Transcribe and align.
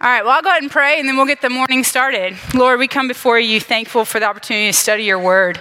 All 0.00 0.08
right, 0.08 0.24
well, 0.24 0.32
I'll 0.34 0.42
go 0.42 0.50
ahead 0.50 0.62
and 0.62 0.70
pray 0.70 1.00
and 1.00 1.08
then 1.08 1.16
we'll 1.16 1.26
get 1.26 1.40
the 1.40 1.50
morning 1.50 1.82
started. 1.82 2.36
Lord, 2.54 2.78
we 2.78 2.86
come 2.86 3.08
before 3.08 3.40
you 3.40 3.58
thankful 3.58 4.04
for 4.04 4.20
the 4.20 4.26
opportunity 4.26 4.68
to 4.68 4.72
study 4.72 5.02
your 5.02 5.18
word. 5.18 5.60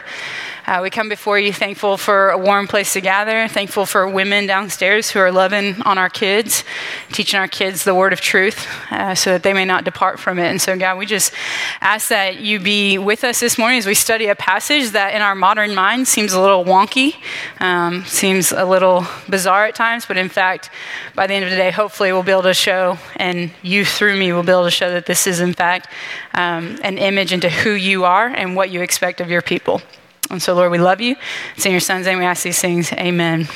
Uh, 0.68 0.82
we 0.84 0.90
come 0.90 1.08
before 1.08 1.40
you 1.40 1.54
thankful 1.54 1.96
for 1.96 2.30
a 2.32 2.38
warm 2.38 2.68
place 2.68 2.92
to 2.92 3.00
gather, 3.00 3.48
thankful 3.48 3.86
for 3.86 4.06
women 4.06 4.46
downstairs 4.46 5.10
who 5.10 5.18
are 5.18 5.32
loving 5.32 5.82
on 5.84 5.98
our 5.98 6.10
kids, 6.10 6.66
teaching 7.14 7.40
our 7.40 7.48
kids 7.48 7.86
the 7.86 7.96
word 7.96 8.12
of 8.12 8.20
truth 8.20 8.68
uh, 8.92 9.16
so 9.16 9.32
that 9.32 9.44
they 9.44 9.54
may 9.54 9.64
not 9.64 9.86
depart 9.86 10.20
from 10.20 10.38
it. 10.38 10.48
And 10.48 10.62
so, 10.62 10.78
God, 10.78 10.98
we 10.98 11.06
just 11.06 11.32
ask 11.80 12.10
that 12.10 12.42
you 12.42 12.60
be 12.60 12.98
with 12.98 13.24
us 13.24 13.40
this 13.40 13.58
morning 13.58 13.78
as 13.78 13.86
we 13.86 13.94
study 13.94 14.28
a 14.28 14.36
passage 14.36 14.90
that 14.90 15.16
in 15.16 15.22
our 15.22 15.36
modern 15.36 15.74
mind 15.74 16.06
seems 16.06 16.34
a 16.34 16.42
little 16.42 16.66
wonky, 16.66 17.16
um, 17.62 18.04
seems 18.04 18.52
a 18.52 18.66
little 18.66 19.06
bizarre 19.30 19.68
at 19.68 19.74
times, 19.74 20.06
but 20.06 20.18
in 20.18 20.28
fact, 20.28 20.70
by 21.16 21.28
the 21.28 21.34
end 21.34 21.46
of 21.46 21.50
the 21.50 21.56
day, 21.56 21.72
hopefully 21.72 22.12
we'll 22.12 22.24
be 22.24 22.34
able 22.34 22.42
to 22.42 22.54
show, 22.54 22.98
and 23.16 23.52
you 23.62 23.86
through 23.86 24.20
me 24.20 24.34
will 24.34 24.44
be 24.44 24.52
able 24.52 24.66
to 24.66 24.72
show 24.72 24.92
that 24.92 25.06
this 25.06 25.28
is, 25.28 25.40
in 25.40 25.54
fact, 25.54 25.88
um, 26.34 26.78
an 26.84 26.98
image 26.98 27.32
into 27.32 27.50
who 27.50 27.72
you 27.72 28.04
are 28.04 28.28
and 28.28 28.54
what 28.54 28.70
you 28.70 28.82
expect 28.82 29.22
of 29.22 29.30
your 29.30 29.42
people. 29.42 29.82
And 30.30 30.42
so, 30.42 30.54
Lord, 30.54 30.72
we 30.72 30.78
love 30.78 31.02
you. 31.02 31.16
It's 31.56 31.66
in 31.66 31.72
your 31.72 31.82
son's 31.82 32.06
name 32.06 32.20
we 32.20 32.26
ask 32.26 32.44
these 32.44 32.60
things. 32.60 32.92
Amen. 32.94 33.48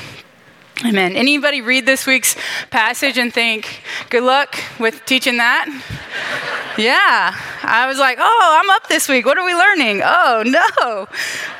Amen. 0.84 1.14
Anybody 1.14 1.60
read 1.60 1.86
this 1.86 2.08
week's 2.08 2.34
passage 2.70 3.16
and 3.16 3.32
think, 3.32 3.82
good 4.10 4.24
luck 4.24 4.58
with 4.80 5.04
teaching 5.06 5.36
that? 5.36 5.68
yeah. 6.76 7.34
I 7.62 7.86
was 7.86 7.98
like, 7.98 8.18
oh, 8.20 8.60
I'm 8.60 8.68
up 8.70 8.88
this 8.88 9.08
week. 9.08 9.24
What 9.24 9.38
are 9.38 9.44
we 9.44 9.54
learning? 9.54 10.02
Oh, 10.04 10.42
no. 10.44 11.06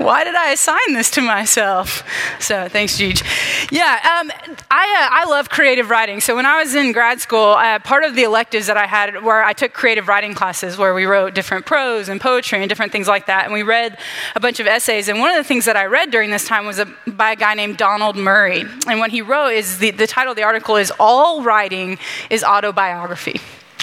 Why 0.05 0.25
did 0.25 0.35
I 0.35 0.51
assign 0.51 0.95
this 0.95 1.11
to 1.13 1.21
myself? 1.21 2.03
So 2.41 2.69
thanks, 2.69 2.99
Gigi. 2.99 3.25
Yeah, 3.71 4.21
um, 4.21 4.33
I, 4.71 5.09
uh, 5.13 5.17
I 5.21 5.25
love 5.31 5.49
creative 5.49 5.91
writing. 5.91 6.21
So 6.21 6.35
when 6.35 6.45
I 6.45 6.61
was 6.61 6.75
in 6.75 6.91
grad 6.91 7.21
school, 7.21 7.53
uh, 7.53 7.79
part 7.79 8.03
of 8.03 8.17
the 8.17 8.25
electives 8.25 8.67
that 8.67 8.77
I 8.77 8.87
had 8.87 9.23
where 9.23 9.45
I 9.45 9.53
took 9.53 9.73
creative 9.73 10.09
writing 10.09 10.35
classes 10.35 10.77
where 10.77 10.95
we 10.95 11.05
wrote 11.05 11.35
different 11.35 11.67
prose 11.67 12.09
and 12.09 12.21
poetry 12.21 12.59
and 12.59 12.69
different 12.69 12.91
things 12.91 13.07
like 13.07 13.27
that. 13.27 13.45
And 13.45 13.53
we 13.53 13.63
read 13.63 13.99
a 14.35 14.41
bunch 14.41 14.59
of 14.59 14.67
essays. 14.67 15.09
And 15.09 15.21
one 15.21 15.31
of 15.31 15.37
the 15.37 15.45
things 15.47 15.67
that 15.67 15.77
I 15.77 15.85
read 15.85 16.11
during 16.11 16.31
this 16.31 16.47
time 16.47 16.67
was 16.67 16.81
a, 16.81 16.87
by 17.07 17.33
a 17.33 17.37
guy 17.37 17.55
named 17.55 17.77
Donald 17.77 18.17
Murray. 18.17 18.65
And 18.89 18.99
what 18.99 19.12
he 19.13 19.21
wrote 19.21 19.51
is 19.51 19.79
the, 19.79 19.91
the 19.91 20.07
title 20.07 20.33
of 20.33 20.37
the 20.37 20.43
article 20.43 20.77
is 20.77 20.91
All 20.99 21.43
Writing 21.43 21.99
is 22.31 22.43
Autobiography 22.43 23.41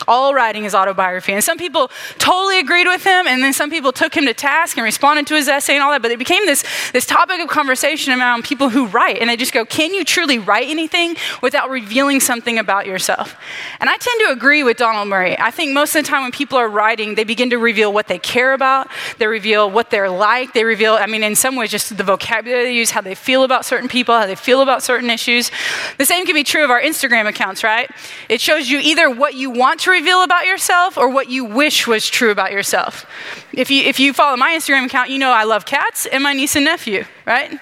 all 0.10 0.34
writing 0.34 0.66
is 0.66 0.76
autobiography. 0.76 1.32
And 1.34 1.44
some 1.44 1.58
people 1.58 1.90
totally 2.18 2.60
agreed 2.60 2.88
with 2.88 3.04
him, 3.04 3.28
and 3.28 3.42
then 3.42 3.54
some 3.54 3.70
people 3.70 3.92
took 3.92 4.16
him 4.16 4.26
to 4.26 4.34
task 4.34 4.76
and 4.76 4.84
responded 4.84 5.28
to 5.28 5.36
his 5.36 5.48
essay 5.48 5.76
and 5.76 5.84
all 5.84 5.92
that. 5.92 6.02
But 6.02 6.12
it 6.12 6.20
became 6.20 6.46
this, 6.46 6.66
this 6.92 7.06
topic 7.06 7.40
of 7.40 7.48
conversation 7.48 8.20
around 8.20 8.44
people 8.44 8.70
who 8.70 8.88
write. 8.88 9.20
And 9.20 9.30
they 9.30 9.38
just 9.38 9.54
go, 9.54 9.64
Can 9.66 9.94
you 9.94 10.04
truly 10.04 10.40
write 10.40 10.68
anything 10.68 11.16
without 11.42 11.70
revealing 11.70 12.20
something 12.20 12.58
about 12.58 12.88
yourself? 12.88 13.36
And 13.80 13.90
I 13.90 13.98
tend 13.98 14.22
to 14.26 14.32
agree 14.32 14.64
with 14.64 14.78
Donald 14.78 15.08
Murray. 15.08 15.38
I 15.38 15.52
think 15.52 15.74
most 15.74 15.96
of 15.96 16.04
the 16.04 16.10
time 16.10 16.24
when 16.24 16.32
people 16.32 16.58
are 16.58 16.68
writing, 16.68 17.16
they 17.16 17.24
begin 17.24 17.52
to 17.52 17.58
reveal 17.58 17.94
what 17.94 18.08
they 18.08 18.20
care 18.20 18.54
about, 18.54 18.90
they 19.20 19.28
reveal 19.28 19.70
what 19.70 19.92
they're 19.92 20.10
like, 20.10 20.54
they 20.54 20.64
reveal, 20.64 20.96
I 20.96 21.06
mean, 21.06 21.24
in 21.24 21.36
some 21.36 21.56
ways, 21.56 21.70
just 21.70 21.96
the 21.96 22.04
vocabulary 22.04 22.64
they 22.64 22.74
use, 22.74 22.92
how 22.92 23.02
they 23.02 23.16
feel 23.16 23.44
about 23.44 23.66
certain 23.66 23.88
people, 23.88 24.18
how 24.18 24.26
they 24.26 24.36
feel 24.36 24.62
about 24.62 24.82
certain 24.82 25.10
issues. 25.10 25.52
The 25.98 26.06
same 26.06 26.26
can 26.26 26.34
be 26.34 26.44
true 26.44 26.64
of 26.64 26.72
our 26.72 26.82
Instagram 26.82 27.28
accounts, 27.28 27.64
right? 27.64 27.90
It 28.28 28.42
shows 28.42 28.70
you 28.70 28.80
either 28.80 29.10
what 29.10 29.36
you 29.36 29.50
want 29.52 29.80
to 29.82 29.92
reveal 30.00 30.24
about 30.24 30.46
yourself 30.46 30.98
or 30.98 31.10
what 31.10 31.30
you 31.30 31.44
wish 31.44 31.86
was 31.86 32.10
true 32.10 32.32
about 32.32 32.54
yourself. 32.54 33.06
If 33.52 33.70
you, 33.70 33.84
if 33.84 34.00
you 34.00 34.14
follow 34.14 34.38
my 34.38 34.52
Instagram 34.52 34.86
account, 34.86 35.10
you 35.10 35.20
know 35.20 35.32
I 35.32 35.44
love 35.44 35.66
cats 35.66 36.06
and 36.06 36.24
my 36.24 36.32
niece 36.32 36.56
and 36.56 36.64
nephew, 36.64 37.04
right? 37.26 37.60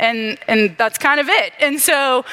And, 0.00 0.36
and 0.48 0.76
that's 0.76 0.98
kind 0.98 1.20
of 1.20 1.28
it. 1.28 1.52
And 1.60 1.78
so, 1.78 2.24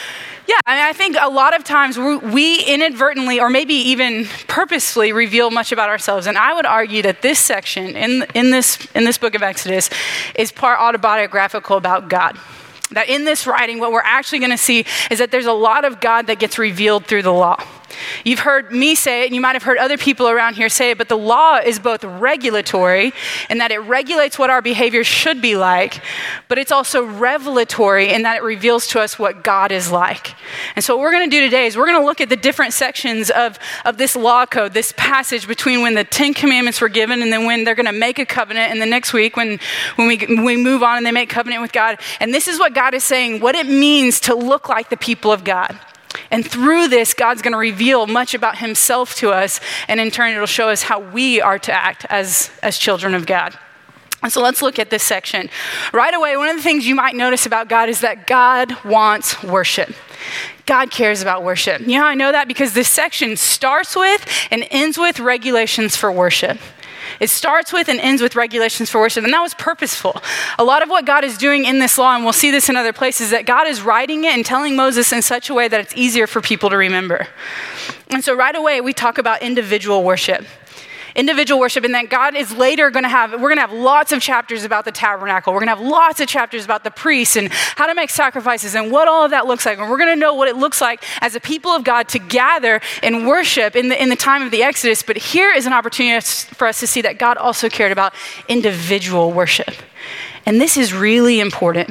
yeah, 0.48 0.60
I, 0.66 0.76
mean, 0.76 0.86
I 0.86 0.94
think 0.94 1.18
a 1.20 1.30
lot 1.30 1.56
of 1.56 1.64
times 1.64 2.00
we 2.00 2.64
inadvertently 2.64 3.40
or 3.40 3.50
maybe 3.50 3.76
even 3.76 4.26
purposefully 4.48 5.12
reveal 5.12 5.52
much 5.52 5.72
about 5.72 5.90
ourselves. 5.90 6.26
And 6.26 6.36
I 6.36 6.56
would 6.56 6.66
argue 6.66 7.04
that 7.04 7.22
this 7.22 7.38
section 7.38 7.96
in, 7.96 8.26
in, 8.34 8.50
this, 8.50 8.88
in 8.96 9.04
this 9.04 9.20
book 9.20 9.36
of 9.36 9.44
Exodus 9.44 9.92
is 10.34 10.52
part 10.52 10.80
autobiographical 10.80 11.78
about 11.78 12.10
God 12.10 12.38
that 12.92 13.10
in 13.10 13.26
this 13.26 13.46
writing, 13.46 13.80
what 13.80 13.92
we're 13.92 14.00
actually 14.00 14.40
going 14.40 14.52
to 14.52 14.58
see 14.58 14.86
is 15.12 15.20
that 15.20 15.30
there's 15.30 15.46
a 15.46 15.52
lot 15.52 15.84
of 15.84 16.00
God 16.00 16.28
that 16.28 16.40
gets 16.40 16.58
revealed 16.58 17.06
through 17.06 17.22
the 17.22 17.34
law. 17.34 17.62
You've 18.24 18.40
heard 18.40 18.72
me 18.72 18.96
say 18.96 19.24
it, 19.24 19.26
and 19.28 19.36
you 19.36 19.42
might 19.42 19.56
have 19.56 19.64
heard 19.64 19.78
other 19.78 19.98
people 19.98 20.28
around 20.28 20.56
here 20.56 20.70
say 20.70 20.92
it, 20.92 20.98
but 20.98 21.10
the 21.10 21.18
law 21.18 21.58
is 21.58 21.80
both 21.80 22.04
regulatory 22.04 23.14
in 23.50 23.58
that 23.60 23.72
it 23.72 23.80
regulates 23.80 24.38
what 24.38 24.50
our 24.50 24.62
behavior 24.62 25.04
should 25.04 25.42
be 25.42 25.56
like, 25.56 26.02
but 26.48 26.58
it's 26.58 26.72
also 26.72 27.06
revelatory 27.06 28.14
in 28.14 28.24
that 28.24 28.38
it 28.38 28.44
reveals 28.44 28.88
to 28.88 29.00
us 29.00 29.18
what 29.18 29.44
God 29.44 29.72
is 29.72 29.92
like. 29.92 30.36
And 30.76 30.84
so, 30.84 30.96
what 30.96 31.02
we're 31.02 31.12
going 31.12 31.30
to 31.30 31.36
do 31.36 31.42
today 31.42 31.66
is 31.66 31.78
we're 31.78 31.88
going 31.88 32.00
to 32.00 32.06
look 32.06 32.22
at 32.22 32.30
the 32.30 32.36
different 32.36 32.74
sections 32.74 33.30
of, 33.30 33.60
of 33.86 33.98
this 33.98 34.16
law 34.16 34.46
code, 34.46 34.74
this 34.74 34.94
passage 34.98 35.48
between 35.48 35.82
when 35.82 35.94
the 35.94 36.04
Ten 36.04 36.34
Commandments 36.34 36.82
were 36.82 36.90
given 36.90 37.22
and 37.22 37.32
then 37.32 37.46
when 37.46 37.64
they're 37.64 37.76
going 37.76 37.86
to 37.86 37.92
make 37.92 38.20
a 38.20 38.26
covenant, 38.26 38.72
and 38.72 38.82
the 38.82 38.86
next 38.86 39.14
week 39.14 39.38
when, 39.38 39.60
when 39.96 40.08
we, 40.08 40.18
when 40.18 40.44
we 40.44 40.58
move 40.58 40.84
on 40.84 40.98
and 40.98 41.06
they 41.06 41.12
make 41.12 41.30
covenant 41.30 41.62
with 41.62 41.72
God. 41.72 42.00
And 42.20 42.34
this 42.34 42.48
is 42.48 42.60
what 42.60 42.74
God 42.74 42.94
is 42.94 43.04
saying, 43.04 43.40
what 43.40 43.56
it 43.56 43.68
means 43.68 44.20
to 44.22 44.36
look 44.36 44.70
like 44.70 44.90
the 44.90 44.98
people 44.98 45.32
of 45.32 45.44
God. 45.44 45.78
And 46.32 46.46
through 46.46 46.88
this, 46.90 47.14
God's 47.14 47.42
going 47.42 47.54
to 47.54 47.58
reveal 47.58 48.08
much 48.08 48.34
about 48.34 48.58
himself 48.58 49.16
to 49.16 49.32
us, 49.32 49.60
and 49.88 50.00
in 50.00 50.12
turn, 50.12 50.34
it'll 50.34 50.46
show 50.46 50.70
us 50.70 50.84
how 50.84 51.00
we 51.00 51.42
are 51.42 51.60
to 51.60 51.74
act 51.74 52.06
as, 52.10 52.52
as 52.62 52.78
children 52.78 53.16
of 53.16 53.26
God. 53.26 53.58
And 54.24 54.32
so 54.32 54.42
let's 54.42 54.62
look 54.62 54.80
at 54.80 54.90
this 54.90 55.04
section. 55.04 55.50
Right 55.94 56.14
away, 56.14 56.36
one 56.38 56.50
of 56.50 56.56
the 56.56 56.64
things 56.64 56.88
you 56.88 56.96
might 56.96 57.16
notice 57.16 57.46
about 57.46 57.70
God 57.70 57.88
is 57.88 58.02
that 58.02 58.26
God 58.26 58.76
wants 58.84 59.44
worship. 59.44 59.94
God 60.66 60.92
cares 60.92 61.22
about 61.22 61.44
worship. 61.44 61.82
You 61.82 62.00
know 62.00 62.06
I 62.06 62.16
know 62.16 62.32
that? 62.32 62.48
Because 62.48 62.74
this 62.74 62.90
section 62.90 63.38
starts 63.38 63.96
with 63.96 64.28
and 64.52 64.68
ends 64.72 64.98
with 64.98 65.20
regulations 65.20 65.96
for 65.96 66.12
worship. 66.12 66.58
It 67.20 67.30
starts 67.30 67.74
with 67.74 67.90
and 67.90 68.00
ends 68.00 68.22
with 68.22 68.36
regulations 68.36 68.90
for 68.90 69.00
worship, 69.00 69.24
and 69.24 69.34
that 69.34 69.42
was 69.42 69.54
purposeful. 69.54 70.22
A 70.60 70.64
lot 70.64 70.84
of 70.84 70.90
what 70.90 71.06
God 71.06 71.24
is 71.24 71.38
doing 71.38 71.66
in 71.66 71.80
this 71.80 71.98
law, 71.98 72.16
and 72.16 72.24
we'll 72.24 72.34
see 72.34 72.52
this 72.52 72.70
in 72.70 72.76
other 72.76 72.94
places, 72.94 73.32
that 73.32 73.46
God 73.46 73.68
is 73.68 73.82
writing 73.82 74.24
it 74.24 74.34
and 74.34 74.46
telling 74.46 74.76
Moses 74.76 75.12
in 75.12 75.22
such 75.22 75.50
a 75.50 75.54
way 75.54 75.68
that 75.68 75.80
it's 75.80 75.96
easier 75.96 76.28
for 76.28 76.42
people 76.42 76.70
to 76.70 76.78
remember. 76.78 77.28
And 78.10 78.24
so 78.24 78.36
right 78.36 78.56
away, 78.56 78.82
we 78.82 78.94
talk 78.94 79.18
about 79.18 79.42
individual 79.42 80.04
worship 80.04 80.46
individual 81.18 81.60
worship, 81.60 81.84
and 81.84 81.94
that 81.96 82.10
God 82.10 82.36
is 82.36 82.56
later 82.56 82.90
going 82.90 83.04
to 83.04 83.10
have, 83.10 83.32
we're 83.34 83.50
going 83.50 83.58
to 83.58 83.62
have 83.62 83.74
lots 83.74 84.12
of 84.12 84.22
chapters 84.22 84.64
about 84.64 84.86
the 84.86 84.92
tabernacle. 84.92 85.52
We're 85.52 85.60
going 85.60 85.76
to 85.76 85.76
have 85.76 85.86
lots 85.86 86.22
of 86.22 86.28
chapters 86.28 86.64
about 86.64 86.84
the 86.84 86.92
priests 86.92 87.36
and 87.36 87.50
how 87.52 87.88
to 87.88 87.96
make 87.96 88.12
sacrifices 88.12 88.76
and 88.76 88.92
what 88.92 89.08
all 89.08 89.26
of 89.26 89.32
that 89.32 89.48
looks 89.48 89.66
like. 89.66 89.80
And 89.80 89.90
we're 89.90 89.98
going 89.98 90.16
to 90.16 90.20
know 90.20 90.36
what 90.36 90.48
it 90.48 90.56
looks 90.56 90.80
like 90.80 91.04
as 91.22 91.36
a 91.36 91.40
people 91.40 91.72
of 91.72 91.84
God 91.84 92.08
to 92.10 92.20
gather 92.20 92.80
and 93.02 93.28
worship 93.28 93.76
in 93.76 93.90
the, 93.90 94.02
in 94.02 94.10
the 94.10 94.16
time 94.16 94.44
of 94.44 94.52
the 94.52 94.64
Exodus. 94.64 95.02
But 95.02 95.18
here 95.18 95.52
is 95.52 95.66
an 95.66 95.74
opportunity 95.74 96.26
for 96.54 96.68
us 96.68 96.80
to 96.80 96.88
see 96.88 97.02
that 97.02 97.18
God 97.18 97.38
also 97.38 97.68
cared 97.68 97.92
about 97.92 98.14
individual 98.48 99.34
worship. 99.34 99.74
And 100.46 100.62
this 100.62 100.78
is 100.78 100.94
really 100.94 101.40
important. 101.40 101.90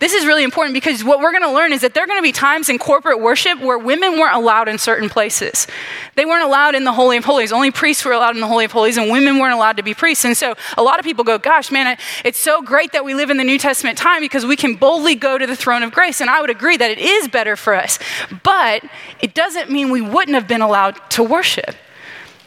This 0.00 0.12
is 0.12 0.26
really 0.26 0.44
important 0.44 0.74
because 0.74 1.04
what 1.04 1.20
we're 1.20 1.32
going 1.32 1.42
to 1.42 1.52
learn 1.52 1.72
is 1.72 1.80
that 1.82 1.94
there 1.94 2.04
are 2.04 2.06
going 2.06 2.18
to 2.18 2.22
be 2.22 2.32
times 2.32 2.68
in 2.68 2.78
corporate 2.78 3.20
worship 3.20 3.60
where 3.60 3.78
women 3.78 4.18
weren't 4.18 4.34
allowed 4.34 4.68
in 4.68 4.78
certain 4.78 5.08
places. 5.08 5.66
They 6.14 6.24
weren't 6.24 6.44
allowed 6.44 6.74
in 6.74 6.84
the 6.84 6.92
Holy 6.92 7.16
of 7.16 7.24
Holies. 7.24 7.52
Only 7.52 7.70
priests 7.70 8.04
were 8.04 8.12
allowed 8.12 8.34
in 8.34 8.40
the 8.40 8.46
Holy 8.46 8.64
of 8.64 8.72
Holies, 8.72 8.96
and 8.96 9.10
women 9.10 9.38
weren't 9.38 9.54
allowed 9.54 9.76
to 9.76 9.82
be 9.82 9.94
priests. 9.94 10.24
And 10.24 10.36
so 10.36 10.54
a 10.76 10.82
lot 10.82 10.98
of 10.98 11.04
people 11.04 11.24
go, 11.24 11.38
Gosh, 11.38 11.70
man, 11.70 11.96
it's 12.24 12.38
so 12.38 12.62
great 12.62 12.92
that 12.92 13.04
we 13.04 13.14
live 13.14 13.30
in 13.30 13.36
the 13.36 13.44
New 13.44 13.58
Testament 13.58 13.98
time 13.98 14.20
because 14.20 14.44
we 14.46 14.56
can 14.56 14.74
boldly 14.74 15.14
go 15.14 15.38
to 15.38 15.46
the 15.46 15.56
throne 15.56 15.82
of 15.82 15.92
grace. 15.92 16.20
And 16.20 16.30
I 16.30 16.40
would 16.40 16.50
agree 16.50 16.76
that 16.76 16.90
it 16.90 16.98
is 16.98 17.28
better 17.28 17.56
for 17.56 17.74
us. 17.74 17.98
But 18.42 18.84
it 19.20 19.34
doesn't 19.34 19.70
mean 19.70 19.90
we 19.90 20.00
wouldn't 20.00 20.34
have 20.34 20.48
been 20.48 20.62
allowed 20.62 20.98
to 21.10 21.22
worship. 21.22 21.74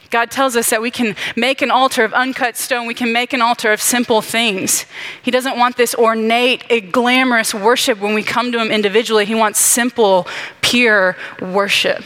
God 0.09 0.31
tells 0.31 0.55
us 0.55 0.69
that 0.69 0.81
we 0.81 0.91
can 0.91 1.15
make 1.35 1.61
an 1.61 1.71
altar 1.71 2.03
of 2.03 2.13
uncut 2.13 2.55
stone. 2.55 2.87
We 2.87 2.93
can 2.93 3.11
make 3.11 3.33
an 3.33 3.41
altar 3.41 3.71
of 3.71 3.81
simple 3.81 4.21
things. 4.21 4.85
He 5.21 5.31
doesn't 5.31 5.57
want 5.57 5.77
this 5.77 5.95
ornate, 5.95 6.91
glamorous 6.91 7.53
worship 7.53 7.99
when 7.99 8.13
we 8.13 8.23
come 8.23 8.51
to 8.51 8.59
Him 8.59 8.71
individually. 8.71 9.25
He 9.25 9.35
wants 9.35 9.59
simple, 9.59 10.27
pure 10.61 11.17
worship 11.41 12.03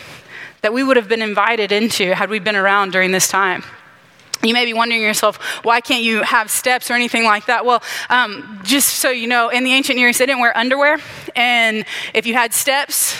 that 0.62 0.74
we 0.74 0.84
would 0.84 0.98
have 0.98 1.08
been 1.08 1.22
invited 1.22 1.72
into 1.72 2.14
had 2.14 2.30
we 2.30 2.40
been 2.40 2.56
around 2.56 2.92
during 2.92 3.12
this 3.12 3.28
time. 3.28 3.64
You 4.42 4.54
may 4.54 4.64
be 4.64 4.74
wondering 4.74 5.02
yourself, 5.02 5.38
why 5.64 5.82
can't 5.82 6.04
you 6.04 6.24
have 6.24 6.50
steps 6.50 6.90
or 6.90 6.94
anything 6.94 7.26
like 7.26 7.48
that? 7.48 7.66
Well, 7.66 7.84
um, 8.10 8.62
just 8.64 8.88
so 8.96 9.10
you 9.10 9.28
know, 9.28 9.50
in 9.50 9.66
the 9.66 9.74
ancient 9.74 9.98
Near 9.98 10.10
East, 10.10 10.20
they 10.20 10.26
didn't 10.26 10.40
wear 10.40 10.58
underwear. 10.58 10.98
And 11.36 11.84
if 12.14 12.26
you 12.26 12.36
had 12.36 12.54
steps, 12.54 13.18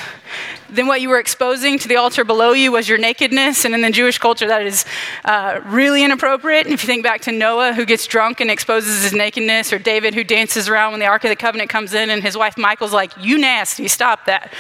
then 0.70 0.88
what 0.88 1.02
you 1.02 1.10
were 1.10 1.20
exposing 1.20 1.80
to 1.80 1.88
the 1.88 1.96
altar 1.96 2.24
below 2.24 2.52
you 2.52 2.72
was 2.72 2.88
your 2.88 2.98
nakedness. 2.98 3.66
And 3.66 3.74
in 3.74 3.82
the 3.82 3.90
Jewish 3.90 4.18
culture, 4.18 4.48
that 4.48 4.66
is 4.66 4.86
uh, 5.26 5.62
really 5.66 6.04
inappropriate. 6.04 6.68
If 6.68 6.84
you 6.84 6.88
think 6.88 7.04
back 7.04 7.22
to 7.22 7.32
Noah, 7.32 7.74
who 7.74 7.86
gets 7.86 8.06
drunk 8.08 8.40
and 8.40 8.52
exposes 8.52 9.04
his 9.04 9.14
nakedness, 9.14 9.74
or 9.74 9.80
David, 9.80 10.14
who 10.14 10.24
dances 10.24 10.70
around 10.70 10.92
when 10.92 11.00
the 11.00 11.06
Ark 11.08 11.24
of 11.24 11.30
the 11.30 11.36
Covenant 11.36 11.70
comes 11.70 11.94
in, 11.94 12.10
and 12.10 12.22
his 12.22 12.38
wife 12.38 12.58
Michal's 12.58 12.94
like, 12.94 13.12
You 13.20 13.38
nasty, 13.38 13.88
stop 13.88 14.26
that. 14.26 14.54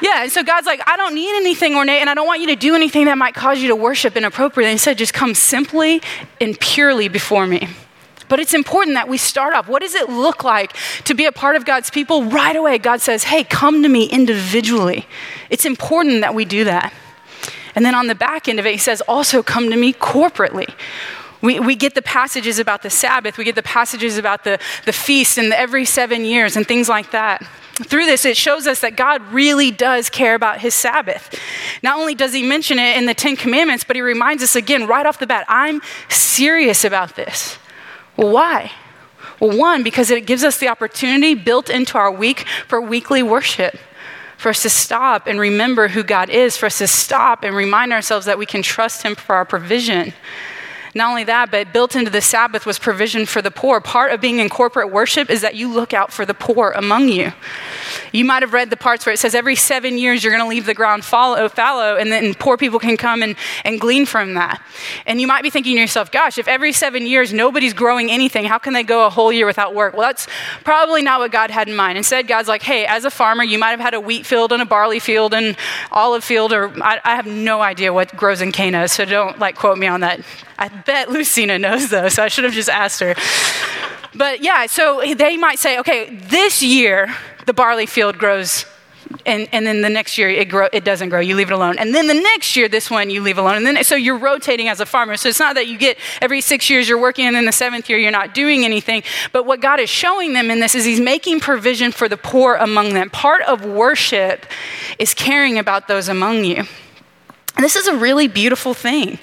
yeah, 0.00 0.22
and 0.22 0.32
so 0.32 0.42
God's 0.42 0.66
like, 0.66 0.80
I 0.86 0.96
don't 0.96 1.14
need 1.14 1.36
anything 1.36 1.74
ornate, 1.74 2.00
and 2.00 2.10
I 2.10 2.14
don't 2.14 2.26
want 2.26 2.40
you 2.40 2.48
to 2.48 2.56
do 2.56 2.74
anything 2.74 3.06
that 3.06 3.18
might 3.18 3.34
cause 3.34 3.60
you 3.60 3.68
to 3.68 3.76
worship 3.76 4.16
inappropriately. 4.16 4.72
Instead, 4.72 4.98
just 4.98 5.14
come 5.14 5.34
simply 5.34 6.02
and 6.40 6.58
purely 6.58 7.08
before 7.08 7.46
me. 7.46 7.68
But 8.32 8.40
it's 8.40 8.54
important 8.54 8.94
that 8.94 9.10
we 9.10 9.18
start 9.18 9.52
off. 9.52 9.68
What 9.68 9.82
does 9.82 9.94
it 9.94 10.08
look 10.08 10.42
like 10.42 10.72
to 11.04 11.12
be 11.12 11.26
a 11.26 11.32
part 11.32 11.54
of 11.54 11.66
God's 11.66 11.90
people? 11.90 12.24
Right 12.24 12.56
away, 12.56 12.78
God 12.78 13.02
says, 13.02 13.24
Hey, 13.24 13.44
come 13.44 13.82
to 13.82 13.90
me 13.90 14.04
individually. 14.06 15.06
It's 15.50 15.66
important 15.66 16.22
that 16.22 16.34
we 16.34 16.46
do 16.46 16.64
that. 16.64 16.94
And 17.74 17.84
then 17.84 17.94
on 17.94 18.06
the 18.06 18.14
back 18.14 18.48
end 18.48 18.58
of 18.58 18.64
it, 18.64 18.72
he 18.72 18.78
says, 18.78 19.02
also 19.02 19.42
come 19.42 19.68
to 19.68 19.76
me 19.76 19.92
corporately. 19.92 20.72
We, 21.42 21.60
we 21.60 21.76
get 21.76 21.94
the 21.94 22.00
passages 22.00 22.58
about 22.58 22.80
the 22.80 22.88
Sabbath, 22.88 23.36
we 23.36 23.44
get 23.44 23.54
the 23.54 23.62
passages 23.62 24.16
about 24.16 24.44
the, 24.44 24.58
the 24.86 24.94
feast 24.94 25.36
and 25.36 25.52
the 25.52 25.60
every 25.60 25.84
seven 25.84 26.24
years 26.24 26.56
and 26.56 26.66
things 26.66 26.88
like 26.88 27.10
that. 27.10 27.46
Through 27.84 28.06
this, 28.06 28.24
it 28.24 28.38
shows 28.38 28.66
us 28.66 28.80
that 28.80 28.96
God 28.96 29.20
really 29.30 29.70
does 29.70 30.08
care 30.08 30.34
about 30.34 30.62
his 30.62 30.74
Sabbath. 30.74 31.38
Not 31.82 31.98
only 31.98 32.14
does 32.14 32.32
he 32.32 32.42
mention 32.42 32.78
it 32.78 32.96
in 32.96 33.04
the 33.04 33.12
Ten 33.12 33.36
Commandments, 33.36 33.84
but 33.84 33.94
he 33.94 34.00
reminds 34.00 34.42
us 34.42 34.56
again 34.56 34.86
right 34.86 35.04
off 35.04 35.18
the 35.18 35.26
bat 35.26 35.44
I'm 35.48 35.82
serious 36.08 36.86
about 36.86 37.14
this. 37.14 37.58
Well, 38.22 38.32
why? 38.32 38.70
Well, 39.40 39.58
one, 39.58 39.82
because 39.82 40.12
it 40.12 40.26
gives 40.26 40.44
us 40.44 40.58
the 40.58 40.68
opportunity 40.68 41.34
built 41.34 41.68
into 41.68 41.98
our 41.98 42.12
week 42.12 42.46
for 42.68 42.80
weekly 42.80 43.20
worship 43.20 43.76
for 44.38 44.50
us 44.50 44.62
to 44.62 44.70
stop 44.70 45.26
and 45.26 45.40
remember 45.40 45.88
who 45.88 46.04
God 46.04 46.30
is, 46.30 46.56
for 46.56 46.66
us 46.66 46.78
to 46.78 46.86
stop 46.86 47.42
and 47.42 47.54
remind 47.56 47.92
ourselves 47.92 48.26
that 48.26 48.38
we 48.38 48.46
can 48.46 48.62
trust 48.62 49.02
Him 49.02 49.16
for 49.16 49.34
our 49.34 49.44
provision. 49.44 50.12
Not 50.94 51.08
only 51.08 51.24
that, 51.24 51.50
but 51.50 51.72
built 51.72 51.96
into 51.96 52.10
the 52.10 52.20
Sabbath 52.20 52.66
was 52.66 52.78
provision 52.78 53.24
for 53.24 53.40
the 53.40 53.50
poor. 53.50 53.80
Part 53.80 54.12
of 54.12 54.20
being 54.20 54.40
in 54.40 54.50
corporate 54.50 54.92
worship 54.92 55.30
is 55.30 55.40
that 55.40 55.54
you 55.54 55.72
look 55.72 55.94
out 55.94 56.12
for 56.12 56.26
the 56.26 56.34
poor 56.34 56.70
among 56.72 57.08
you. 57.08 57.32
You 58.12 58.26
might 58.26 58.42
have 58.42 58.52
read 58.52 58.68
the 58.68 58.76
parts 58.76 59.06
where 59.06 59.12
it 59.14 59.18
says 59.18 59.34
every 59.34 59.56
seven 59.56 59.96
years 59.96 60.22
you're 60.22 60.32
going 60.32 60.44
to 60.44 60.48
leave 60.48 60.66
the 60.66 60.74
ground 60.74 61.02
fallow, 61.04 61.96
and 61.96 62.12
then 62.12 62.34
poor 62.34 62.58
people 62.58 62.78
can 62.78 62.98
come 62.98 63.22
and, 63.22 63.36
and 63.64 63.80
glean 63.80 64.04
from 64.04 64.34
that. 64.34 64.62
And 65.06 65.18
you 65.18 65.26
might 65.26 65.42
be 65.42 65.48
thinking 65.48 65.76
to 65.76 65.80
yourself, 65.80 66.12
gosh, 66.12 66.36
if 66.36 66.46
every 66.46 66.72
seven 66.72 67.06
years 67.06 67.32
nobody's 67.32 67.72
growing 67.72 68.10
anything, 68.10 68.44
how 68.44 68.58
can 68.58 68.74
they 68.74 68.82
go 68.82 69.06
a 69.06 69.10
whole 69.10 69.32
year 69.32 69.46
without 69.46 69.74
work? 69.74 69.94
Well, 69.94 70.06
that's 70.06 70.26
probably 70.62 71.00
not 71.00 71.20
what 71.20 71.32
God 71.32 71.50
had 71.50 71.68
in 71.68 71.74
mind. 71.74 71.96
Instead, 71.96 72.28
God's 72.28 72.48
like, 72.48 72.62
hey, 72.62 72.84
as 72.84 73.06
a 73.06 73.10
farmer, 73.10 73.44
you 73.44 73.58
might 73.58 73.70
have 73.70 73.80
had 73.80 73.94
a 73.94 74.00
wheat 74.00 74.26
field 74.26 74.52
and 74.52 74.60
a 74.60 74.66
barley 74.66 74.98
field 74.98 75.32
and 75.32 75.56
olive 75.90 76.22
field, 76.22 76.52
or 76.52 76.68
I, 76.82 77.00
I 77.02 77.16
have 77.16 77.26
no 77.26 77.62
idea 77.62 77.94
what 77.94 78.14
grows 78.14 78.42
in 78.42 78.52
Canaan, 78.52 78.88
so 78.88 79.06
don't 79.06 79.38
like 79.38 79.56
quote 79.56 79.78
me 79.78 79.86
on 79.86 80.00
that. 80.00 80.20
I 80.62 80.68
bet 80.68 81.10
Lucina 81.10 81.58
knows 81.58 81.90
though, 81.90 82.08
so 82.08 82.22
I 82.22 82.28
should 82.28 82.44
have 82.44 82.52
just 82.52 82.68
asked 82.68 83.00
her. 83.00 83.16
But 84.14 84.44
yeah, 84.44 84.66
so 84.66 85.02
they 85.16 85.36
might 85.36 85.58
say, 85.58 85.80
okay, 85.80 86.14
this 86.14 86.62
year 86.62 87.12
the 87.46 87.52
barley 87.52 87.86
field 87.86 88.16
grows 88.16 88.64
and, 89.26 89.48
and 89.50 89.66
then 89.66 89.82
the 89.82 89.90
next 89.90 90.16
year 90.18 90.28
it, 90.28 90.48
grow, 90.48 90.68
it 90.72 90.84
doesn't 90.84 91.08
grow 91.08 91.18
you 91.18 91.34
leave 91.34 91.50
it 91.50 91.52
alone. 91.52 91.78
And 91.78 91.92
then 91.92 92.06
the 92.06 92.14
next 92.14 92.54
year 92.54 92.68
this 92.68 92.92
one 92.92 93.10
you 93.10 93.22
leave 93.22 93.38
alone. 93.38 93.56
And 93.56 93.66
then 93.66 93.82
so 93.82 93.96
you're 93.96 94.16
rotating 94.16 94.68
as 94.68 94.78
a 94.78 94.86
farmer. 94.86 95.16
So 95.16 95.28
it's 95.28 95.40
not 95.40 95.56
that 95.56 95.66
you 95.66 95.76
get 95.76 95.98
every 96.20 96.40
six 96.40 96.70
years 96.70 96.88
you're 96.88 97.00
working 97.00 97.26
and 97.26 97.34
then 97.34 97.44
the 97.44 97.50
seventh 97.50 97.90
year 97.90 97.98
you're 97.98 98.12
not 98.12 98.32
doing 98.32 98.64
anything. 98.64 99.02
But 99.32 99.46
what 99.46 99.60
god 99.60 99.80
is 99.80 99.90
showing 99.90 100.32
them 100.32 100.48
in 100.48 100.60
this 100.60 100.76
is 100.76 100.84
he's 100.84 101.00
making 101.00 101.40
provision 101.40 101.90
for 101.90 102.08
the 102.08 102.16
poor 102.16 102.54
among 102.54 102.94
them. 102.94 103.10
Part 103.10 103.42
of 103.42 103.64
worship 103.64 104.46
is 105.00 105.12
caring 105.12 105.58
about 105.58 105.88
those 105.88 106.08
among 106.08 106.44
you. 106.44 106.62
And 107.56 107.64
this 107.64 107.74
is 107.74 107.88
a 107.88 107.96
really 107.96 108.28
beautiful 108.28 108.74
thing 108.74 109.18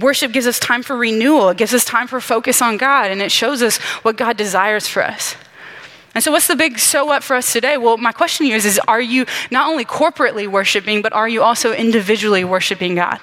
Worship 0.00 0.32
gives 0.32 0.46
us 0.46 0.58
time 0.58 0.82
for 0.82 0.96
renewal, 0.96 1.50
it 1.50 1.56
gives 1.56 1.72
us 1.72 1.84
time 1.84 2.06
for 2.06 2.20
focus 2.20 2.60
on 2.60 2.76
God, 2.76 3.10
and 3.10 3.22
it 3.22 3.32
shows 3.32 3.62
us 3.62 3.78
what 4.02 4.16
God 4.16 4.36
desires 4.36 4.86
for 4.86 5.02
us. 5.02 5.36
And 6.14 6.24
so, 6.24 6.32
what's 6.32 6.46
the 6.46 6.56
big 6.56 6.78
so 6.78 7.04
what 7.04 7.22
for 7.22 7.36
us 7.36 7.52
today? 7.52 7.76
Well, 7.76 7.96
my 7.96 8.12
question 8.12 8.46
you 8.46 8.54
is, 8.54 8.64
is 8.64 8.80
Are 8.88 9.00
you 9.00 9.26
not 9.50 9.68
only 9.68 9.84
corporately 9.84 10.46
worshiping, 10.46 11.02
but 11.02 11.12
are 11.12 11.28
you 11.28 11.42
also 11.42 11.72
individually 11.72 12.44
worshiping 12.44 12.94
God? 12.94 13.18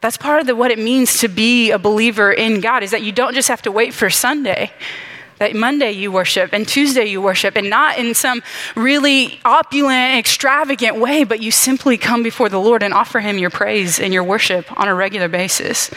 That's 0.00 0.16
part 0.16 0.40
of 0.40 0.46
the, 0.46 0.56
what 0.56 0.70
it 0.70 0.78
means 0.78 1.18
to 1.18 1.28
be 1.28 1.70
a 1.70 1.78
believer 1.78 2.32
in 2.32 2.60
God, 2.60 2.82
is 2.82 2.90
that 2.90 3.02
you 3.02 3.12
don't 3.12 3.34
just 3.34 3.48
have 3.48 3.62
to 3.62 3.72
wait 3.72 3.94
for 3.94 4.10
Sunday 4.10 4.72
that 5.40 5.56
Monday 5.56 5.90
you 5.90 6.12
worship 6.12 6.52
and 6.52 6.68
Tuesday 6.68 7.06
you 7.06 7.20
worship, 7.20 7.56
and 7.56 7.70
not 7.70 7.98
in 7.98 8.14
some 8.14 8.42
really 8.76 9.40
opulent, 9.42 10.18
extravagant 10.18 11.00
way, 11.00 11.24
but 11.24 11.40
you 11.40 11.50
simply 11.50 11.96
come 11.96 12.22
before 12.22 12.50
the 12.50 12.60
Lord 12.60 12.82
and 12.82 12.92
offer 12.92 13.20
Him 13.20 13.38
your 13.38 13.48
praise 13.48 13.98
and 13.98 14.12
your 14.12 14.22
worship 14.22 14.70
on 14.78 14.86
a 14.86 14.94
regular 14.94 15.28
basis. 15.28 15.90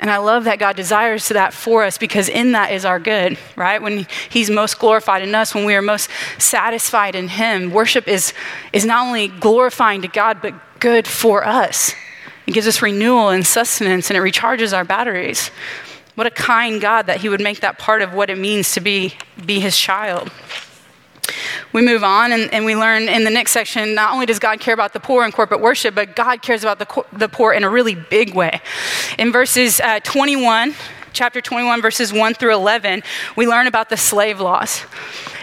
And 0.00 0.10
I 0.10 0.16
love 0.16 0.44
that 0.44 0.58
God 0.58 0.74
desires 0.74 1.28
that 1.28 1.54
for 1.54 1.84
us 1.84 1.98
because 1.98 2.28
in 2.28 2.52
that 2.52 2.72
is 2.72 2.84
our 2.84 2.98
good, 2.98 3.38
right? 3.54 3.80
When 3.80 4.08
He's 4.28 4.50
most 4.50 4.80
glorified 4.80 5.22
in 5.22 5.32
us, 5.36 5.54
when 5.54 5.64
we 5.64 5.76
are 5.76 5.82
most 5.82 6.10
satisfied 6.38 7.14
in 7.14 7.28
Him, 7.28 7.70
worship 7.70 8.08
is, 8.08 8.34
is 8.72 8.84
not 8.84 9.06
only 9.06 9.28
glorifying 9.28 10.02
to 10.02 10.08
God, 10.08 10.42
but 10.42 10.52
good 10.80 11.06
for 11.06 11.46
us. 11.46 11.94
It 12.48 12.54
gives 12.54 12.66
us 12.66 12.82
renewal 12.82 13.28
and 13.28 13.46
sustenance 13.46 14.10
and 14.10 14.16
it 14.16 14.20
recharges 14.20 14.76
our 14.76 14.84
batteries. 14.84 15.52
What 16.14 16.26
a 16.26 16.30
kind 16.30 16.80
God 16.80 17.06
that 17.06 17.20
He 17.20 17.28
would 17.28 17.40
make 17.40 17.60
that 17.60 17.78
part 17.78 18.02
of 18.02 18.12
what 18.12 18.30
it 18.30 18.38
means 18.38 18.72
to 18.72 18.80
be, 18.80 19.14
be 19.44 19.60
His 19.60 19.76
child. 19.76 20.30
We 21.72 21.82
move 21.82 22.04
on 22.04 22.30
and, 22.32 22.52
and 22.54 22.64
we 22.64 22.76
learn 22.76 23.08
in 23.08 23.24
the 23.24 23.30
next 23.30 23.50
section 23.50 23.94
not 23.94 24.12
only 24.12 24.26
does 24.26 24.38
God 24.38 24.60
care 24.60 24.74
about 24.74 24.92
the 24.92 25.00
poor 25.00 25.24
in 25.24 25.32
corporate 25.32 25.60
worship, 25.60 25.94
but 25.94 26.14
God 26.14 26.40
cares 26.40 26.62
about 26.62 26.78
the, 26.78 27.04
the 27.12 27.28
poor 27.28 27.52
in 27.52 27.64
a 27.64 27.70
really 27.70 27.96
big 27.96 28.34
way. 28.34 28.60
In 29.18 29.32
verses 29.32 29.80
uh, 29.80 29.98
21, 30.00 30.74
chapter 31.12 31.40
21, 31.40 31.82
verses 31.82 32.12
1 32.12 32.34
through 32.34 32.54
11, 32.54 33.02
we 33.36 33.46
learn 33.48 33.66
about 33.66 33.88
the 33.88 33.96
slave 33.96 34.40
laws. 34.40 34.82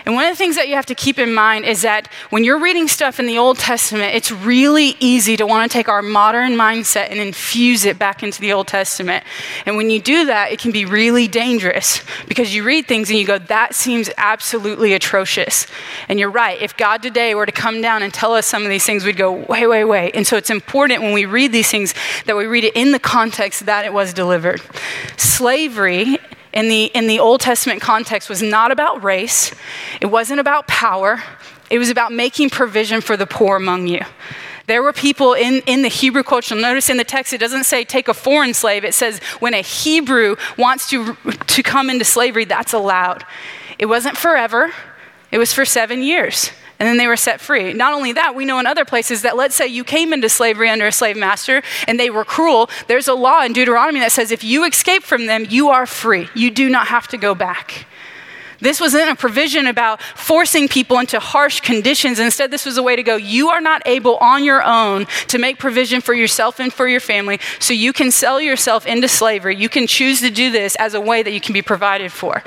And 0.05 0.15
one 0.15 0.25
of 0.25 0.31
the 0.31 0.37
things 0.37 0.55
that 0.55 0.67
you 0.67 0.75
have 0.75 0.85
to 0.87 0.95
keep 0.95 1.19
in 1.19 1.33
mind 1.33 1.65
is 1.65 1.81
that 1.81 2.07
when 2.29 2.43
you're 2.43 2.59
reading 2.59 2.87
stuff 2.87 3.19
in 3.19 3.25
the 3.25 3.37
Old 3.37 3.57
Testament, 3.57 4.15
it's 4.15 4.31
really 4.31 4.95
easy 4.99 5.37
to 5.37 5.45
want 5.45 5.69
to 5.69 5.73
take 5.73 5.87
our 5.89 6.01
modern 6.01 6.53
mindset 6.53 7.09
and 7.09 7.19
infuse 7.19 7.85
it 7.85 7.99
back 7.99 8.23
into 8.23 8.41
the 8.41 8.53
Old 8.53 8.67
Testament. 8.67 9.23
And 9.65 9.77
when 9.77 9.89
you 9.89 10.01
do 10.01 10.25
that, 10.25 10.51
it 10.51 10.59
can 10.59 10.71
be 10.71 10.85
really 10.85 11.27
dangerous 11.27 12.01
because 12.27 12.53
you 12.55 12.63
read 12.63 12.87
things 12.87 13.09
and 13.09 13.19
you 13.19 13.25
go, 13.25 13.37
that 13.37 13.75
seems 13.75 14.09
absolutely 14.17 14.93
atrocious. 14.93 15.67
And 16.09 16.19
you're 16.19 16.31
right. 16.31 16.61
If 16.61 16.77
God 16.77 17.01
today 17.01 17.35
were 17.35 17.45
to 17.45 17.51
come 17.51 17.81
down 17.81 18.03
and 18.03 18.13
tell 18.13 18.33
us 18.33 18.47
some 18.47 18.63
of 18.63 18.69
these 18.69 18.85
things, 18.85 19.03
we'd 19.03 19.17
go, 19.17 19.31
wait, 19.31 19.67
wait, 19.67 19.85
wait. 19.85 20.15
And 20.15 20.25
so 20.25 20.37
it's 20.37 20.49
important 20.49 21.01
when 21.01 21.13
we 21.13 21.25
read 21.25 21.51
these 21.51 21.69
things 21.69 21.93
that 22.25 22.35
we 22.35 22.45
read 22.45 22.63
it 22.63 22.75
in 22.75 22.91
the 22.91 22.99
context 22.99 23.65
that 23.65 23.85
it 23.85 23.93
was 23.93 24.13
delivered. 24.13 24.61
Slavery 25.17 26.17
in 26.53 26.67
the, 26.67 26.85
in 26.85 27.07
the 27.07 27.19
Old 27.19 27.41
Testament 27.41 27.81
context 27.81 28.29
was 28.29 28.41
not 28.41 28.71
about 28.71 29.03
race, 29.03 29.53
it 30.01 30.07
wasn't 30.07 30.39
about 30.39 30.67
power, 30.67 31.23
it 31.69 31.79
was 31.79 31.89
about 31.89 32.11
making 32.11 32.49
provision 32.49 33.01
for 33.01 33.15
the 33.15 33.25
poor 33.25 33.55
among 33.55 33.87
you. 33.87 34.01
There 34.67 34.83
were 34.83 34.93
people 34.93 35.33
in, 35.33 35.61
in 35.65 35.81
the 35.81 35.89
Hebrew 35.89 36.23
culture. 36.23 36.55
Notice 36.55 36.89
in 36.89 36.97
the 36.97 37.03
text, 37.03 37.33
it 37.33 37.39
doesn't 37.39 37.65
say 37.65 37.83
take 37.83 38.07
a 38.07 38.13
foreign 38.13 38.53
slave. 38.53 38.85
It 38.85 38.93
says 38.93 39.19
when 39.39 39.53
a 39.53 39.61
Hebrew 39.61 40.35
wants 40.57 40.89
to, 40.91 41.17
to 41.47 41.63
come 41.63 41.89
into 41.89 42.05
slavery, 42.05 42.45
that's 42.45 42.71
allowed. 42.71 43.25
It 43.79 43.87
wasn't 43.87 44.17
forever, 44.17 44.71
it 45.31 45.37
was 45.37 45.53
for 45.53 45.65
seven 45.65 46.03
years 46.03 46.51
and 46.81 46.87
then 46.87 46.97
they 46.97 47.05
were 47.05 47.15
set 47.15 47.39
free. 47.39 47.73
Not 47.73 47.93
only 47.93 48.11
that, 48.13 48.33
we 48.33 48.43
know 48.43 48.57
in 48.57 48.65
other 48.65 48.85
places 48.85 49.21
that 49.21 49.37
let's 49.37 49.53
say 49.53 49.67
you 49.67 49.83
came 49.83 50.13
into 50.13 50.27
slavery 50.27 50.67
under 50.67 50.87
a 50.87 50.91
slave 50.91 51.15
master 51.15 51.61
and 51.87 51.99
they 51.99 52.09
were 52.09 52.25
cruel, 52.25 52.71
there's 52.87 53.07
a 53.07 53.13
law 53.13 53.43
in 53.43 53.53
Deuteronomy 53.53 53.99
that 53.99 54.11
says 54.11 54.31
if 54.31 54.43
you 54.43 54.65
escape 54.65 55.03
from 55.03 55.27
them, 55.27 55.45
you 55.47 55.69
are 55.69 55.85
free. 55.85 56.27
You 56.33 56.49
do 56.49 56.71
not 56.71 56.87
have 56.87 57.07
to 57.09 57.17
go 57.17 57.35
back. 57.35 57.85
This 58.61 58.81
wasn't 58.81 59.11
a 59.11 59.15
provision 59.15 59.67
about 59.67 60.01
forcing 60.01 60.67
people 60.67 60.97
into 60.97 61.19
harsh 61.19 61.59
conditions. 61.59 62.17
Instead, 62.17 62.49
this 62.49 62.65
was 62.65 62.77
a 62.77 62.83
way 62.83 62.95
to 62.95 63.03
go, 63.03 63.15
you 63.15 63.49
are 63.49 63.61
not 63.61 63.83
able 63.85 64.17
on 64.17 64.43
your 64.43 64.63
own 64.63 65.05
to 65.27 65.37
make 65.37 65.59
provision 65.59 66.01
for 66.01 66.15
yourself 66.15 66.59
and 66.59 66.73
for 66.73 66.87
your 66.87 66.99
family, 66.99 67.39
so 67.59 67.75
you 67.75 67.93
can 67.93 68.09
sell 68.09 68.41
yourself 68.41 68.87
into 68.87 69.07
slavery. 69.07 69.55
You 69.55 69.69
can 69.69 69.85
choose 69.85 70.19
to 70.21 70.31
do 70.31 70.51
this 70.51 70.75
as 70.77 70.95
a 70.95 71.01
way 71.01 71.21
that 71.21 71.31
you 71.31 71.41
can 71.41 71.53
be 71.53 71.61
provided 71.61 72.11
for. 72.11 72.43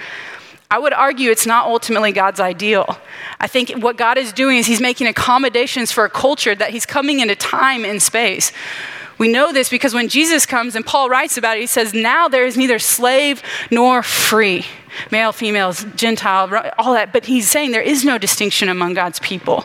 I 0.75 0.79
would 0.79 0.93
argue 0.93 1.31
it's 1.31 1.47
not 1.47 1.67
ultimately 1.67 2.11
God's 2.11 2.41
ideal. 2.41 2.99
I 3.39 3.47
think 3.47 3.71
what 3.81 3.97
God 3.97 4.19
is 4.19 4.33
doing 4.33 4.59
is 4.59 4.67
He's 4.67 4.81
making 4.81 5.07
accommodations 5.07 5.93
for 5.93 6.05
a 6.05 6.11
culture 6.11 6.53
that 6.53 6.71
He's 6.71 6.85
coming 6.85 7.21
into 7.21 7.37
time 7.37 7.85
and 7.85 8.03
space. 8.03 8.51
We 9.17 9.29
know 9.29 9.53
this 9.53 9.69
because 9.69 9.95
when 9.95 10.09
Jesus 10.09 10.47
comes 10.47 10.75
and 10.75 10.85
Paul 10.85 11.09
writes 11.09 11.39
about 11.39 11.59
it, 11.59 11.61
he 11.61 11.69
says, 11.69 11.95
Now 11.95 12.27
there 12.27 12.45
is 12.45 12.57
neither 12.57 12.81
slave 12.81 13.41
nor 13.71 14.03
free, 14.03 14.67
male, 15.13 15.31
females, 15.31 15.87
Gentile, 15.95 16.73
all 16.77 16.95
that. 16.95 17.13
But 17.13 17.27
he's 17.27 17.49
saying 17.49 17.71
there 17.71 17.81
is 17.81 18.05
no 18.05 18.19
distinction 18.19 18.69
among 18.69 18.95
God's 18.95 19.21
people. 19.21 19.65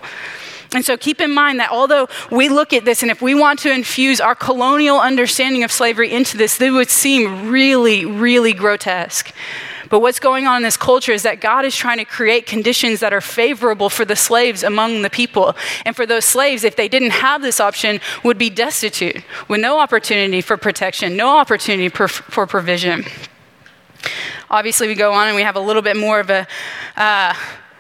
And 0.76 0.86
so 0.86 0.96
keep 0.96 1.20
in 1.20 1.34
mind 1.34 1.60
that 1.60 1.72
although 1.72 2.08
we 2.30 2.50
look 2.50 2.72
at 2.72 2.86
this 2.86 3.02
and 3.02 3.10
if 3.10 3.20
we 3.20 3.34
want 3.34 3.58
to 3.62 3.74
infuse 3.74 4.22
our 4.22 4.36
colonial 4.36 5.00
understanding 5.00 5.64
of 5.64 5.72
slavery 5.72 6.12
into 6.12 6.38
this, 6.38 6.62
it 6.62 6.70
would 6.70 6.92
seem 6.92 7.50
really, 7.50 8.06
really 8.06 8.54
grotesque. 8.54 9.34
But 9.90 10.02
what's 10.02 10.20
going 10.20 10.48
on 10.48 10.58
in 10.58 10.64
this 10.64 10.78
culture 10.78 11.12
is 11.12 11.24
that 11.24 11.42
God 11.42 11.66
is 11.66 11.76
trying 11.76 11.98
to 11.98 12.06
create 12.06 12.46
conditions 12.46 13.00
that 13.00 13.14
are 13.14 13.22
favorable 13.22 13.90
for 13.90 14.06
the 14.06 14.16
slaves 14.16 14.64
among 14.64 15.02
the 15.02 15.10
people. 15.10 15.56
And 15.86 15.96
for 15.96 16.06
those 16.06 16.26
slaves, 16.26 16.64
if 16.64 16.76
they 16.76 16.88
didn't 16.88 17.12
have 17.12 17.42
this 17.42 17.60
option, 17.60 18.00
would 18.24 18.38
be 18.38 18.50
destitute 18.50 19.24
with 19.48 19.62
no 19.62 19.80
opportunity 19.80 20.42
for 20.42 20.58
protection, 20.58 21.16
no 21.16 21.38
opportunity 21.38 21.90
for, 21.90 22.08
for 22.08 22.46
provision. 22.46 23.06
Obviously, 24.50 24.88
we 24.88 24.96
go 24.96 25.14
on 25.14 25.28
and 25.28 25.36
we 25.36 25.44
have 25.44 25.56
a 25.56 25.60
little 25.60 25.82
bit 25.82 25.98
more 25.98 26.20
of 26.20 26.30
a 26.30 26.48
uh, 26.96 27.34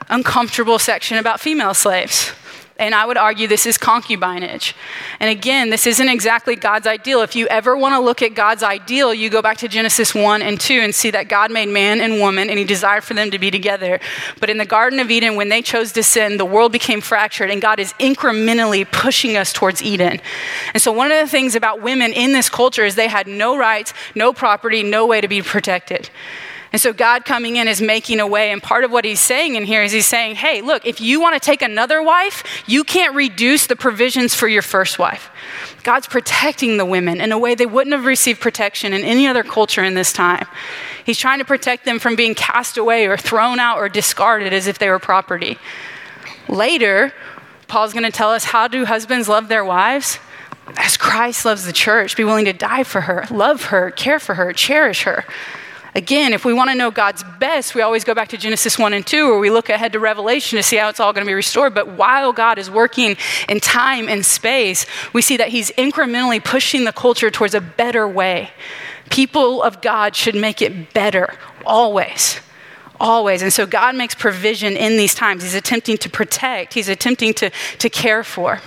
uncomfortable 0.09 0.79
section 0.79 1.17
about 1.17 1.39
female 1.39 1.73
slaves. 1.73 2.31
And 2.79 2.95
I 2.95 3.05
would 3.05 3.17
argue 3.17 3.47
this 3.47 3.65
is 3.65 3.77
concubinage. 3.77 4.73
And 5.19 5.29
again, 5.29 5.69
this 5.69 5.85
isn't 5.85 6.07
exactly 6.07 6.55
God's 6.55 6.87
ideal. 6.87 7.21
If 7.21 7.35
you 7.35 7.45
ever 7.47 7.75
want 7.75 7.93
to 7.93 7.99
look 7.99 8.21
at 8.21 8.33
God's 8.33 8.63
ideal, 8.63 9.13
you 9.13 9.29
go 9.29 9.41
back 9.41 9.57
to 9.57 9.67
Genesis 9.67 10.15
1 10.15 10.41
and 10.41 10.59
2 10.59 10.73
and 10.75 10.95
see 10.95 11.11
that 11.11 11.27
God 11.27 11.51
made 11.51 11.67
man 11.67 11.99
and 11.99 12.19
woman 12.19 12.49
and 12.49 12.57
he 12.57 12.63
desired 12.63 13.03
for 13.03 13.13
them 13.13 13.31
to 13.31 13.37
be 13.37 13.51
together. 13.51 13.99
But 14.39 14.49
in 14.49 14.57
the 14.57 14.65
Garden 14.65 14.99
of 14.99 15.11
Eden, 15.11 15.35
when 15.35 15.49
they 15.49 15.61
chose 15.61 15.91
to 15.91 16.03
sin, 16.03 16.37
the 16.37 16.45
world 16.45 16.71
became 16.71 17.01
fractured 17.01 17.51
and 17.51 17.61
God 17.61 17.79
is 17.79 17.91
incrementally 17.99 18.89
pushing 18.89 19.35
us 19.35 19.51
towards 19.51 19.83
Eden. 19.83 20.21
And 20.73 20.81
so, 20.81 20.91
one 20.93 21.11
of 21.11 21.19
the 21.19 21.29
things 21.29 21.55
about 21.55 21.81
women 21.81 22.13
in 22.13 22.31
this 22.31 22.49
culture 22.49 22.85
is 22.85 22.95
they 22.95 23.09
had 23.09 23.27
no 23.27 23.57
rights, 23.57 23.93
no 24.15 24.31
property, 24.31 24.83
no 24.83 25.05
way 25.05 25.19
to 25.19 25.27
be 25.27 25.41
protected. 25.41 26.09
And 26.71 26.79
so 26.79 26.93
God 26.93 27.25
coming 27.25 27.55
in 27.55 27.67
is 27.67 27.81
making 27.81 28.19
a 28.19 28.27
way. 28.27 28.51
And 28.51 28.61
part 28.61 28.83
of 28.83 28.91
what 28.91 29.03
he's 29.03 29.19
saying 29.19 29.55
in 29.55 29.65
here 29.65 29.81
is 29.81 29.91
he's 29.91 30.05
saying, 30.05 30.35
hey, 30.35 30.61
look, 30.61 30.85
if 30.85 31.01
you 31.01 31.19
want 31.19 31.33
to 31.33 31.39
take 31.39 31.61
another 31.61 32.03
wife, 32.03 32.43
you 32.67 32.83
can't 32.83 33.15
reduce 33.15 33.65
the 33.67 33.75
provisions 33.75 34.35
for 34.35 34.47
your 34.47 34.61
first 34.61 34.99
wife. 34.99 35.31
God's 35.83 36.07
protecting 36.07 36.77
the 36.77 36.85
women 36.85 37.21
in 37.21 37.31
a 37.31 37.39
way 37.39 37.55
they 37.55 37.65
wouldn't 37.65 37.95
have 37.95 38.05
received 38.05 38.39
protection 38.39 38.93
in 38.93 39.03
any 39.03 39.25
other 39.27 39.43
culture 39.43 39.83
in 39.83 39.95
this 39.95 40.13
time. 40.13 40.45
He's 41.05 41.17
trying 41.17 41.39
to 41.39 41.45
protect 41.45 41.85
them 41.85 41.97
from 41.97 42.15
being 42.15 42.35
cast 42.35 42.77
away 42.77 43.07
or 43.07 43.17
thrown 43.17 43.59
out 43.59 43.79
or 43.79 43.89
discarded 43.89 44.53
as 44.53 44.67
if 44.67 44.77
they 44.77 44.89
were 44.89 44.99
property. 44.99 45.57
Later, 46.47 47.13
Paul's 47.67 47.93
going 47.93 48.03
to 48.03 48.11
tell 48.11 48.31
us 48.31 48.43
how 48.43 48.67
do 48.67 48.85
husbands 48.85 49.27
love 49.27 49.47
their 49.47 49.65
wives? 49.65 50.19
As 50.77 50.97
Christ 50.97 51.45
loves 51.45 51.65
the 51.65 51.73
church, 51.73 52.15
be 52.15 52.23
willing 52.23 52.45
to 52.45 52.53
die 52.53 52.83
for 52.83 53.01
her, 53.01 53.25
love 53.31 53.65
her, 53.65 53.89
care 53.89 54.19
for 54.19 54.35
her, 54.35 54.53
cherish 54.53 55.03
her. 55.03 55.25
Again, 55.95 56.33
if 56.33 56.45
we 56.45 56.53
want 56.53 56.69
to 56.69 56.75
know 56.75 56.91
God's 56.91 57.23
best, 57.39 57.73
we 57.73 57.81
always 57.81 58.03
go 58.03 58.13
back 58.13 58.29
to 58.29 58.37
Genesis 58.37 58.77
1 58.77 58.93
and 58.93 59.05
2, 59.05 59.27
or 59.27 59.39
we 59.39 59.49
look 59.49 59.69
ahead 59.69 59.93
to 59.93 59.99
Revelation 59.99 60.57
to 60.57 60.63
see 60.63 60.77
how 60.77 60.89
it's 60.89 60.99
all 60.99 61.13
going 61.13 61.25
to 61.25 61.29
be 61.29 61.33
restored. 61.33 61.73
But 61.73 61.89
while 61.89 62.31
God 62.31 62.59
is 62.59 62.69
working 62.69 63.17
in 63.47 63.59
time 63.59 64.07
and 64.07 64.23
space, 64.23 64.85
we 65.13 65.21
see 65.21 65.37
that 65.37 65.49
He's 65.49 65.71
incrementally 65.71 66.43
pushing 66.43 66.83
the 66.83 66.91
culture 66.91 67.31
towards 67.31 67.55
a 67.55 67.61
better 67.61 68.07
way. 68.07 68.51
People 69.09 69.63
of 69.63 69.81
God 69.81 70.15
should 70.15 70.35
make 70.35 70.61
it 70.61 70.93
better, 70.93 71.33
always. 71.65 72.39
Always. 72.99 73.41
And 73.41 73.51
so 73.51 73.65
God 73.65 73.95
makes 73.95 74.13
provision 74.13 74.75
in 74.75 74.97
these 74.97 75.15
times. 75.15 75.41
He's 75.41 75.55
attempting 75.55 75.97
to 75.99 76.09
protect, 76.09 76.73
He's 76.73 76.89
attempting 76.89 77.33
to, 77.35 77.49
to 77.79 77.89
care 77.89 78.23
for. 78.23 78.59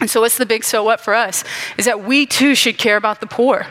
And 0.00 0.08
so, 0.08 0.20
what's 0.20 0.38
the 0.38 0.46
big 0.46 0.62
so 0.62 0.84
what 0.84 1.00
for 1.00 1.14
us? 1.14 1.42
Is 1.76 1.86
that 1.86 2.04
we 2.04 2.24
too 2.24 2.54
should 2.54 2.78
care 2.78 2.96
about 2.96 3.20
the 3.20 3.26
poor. 3.26 3.66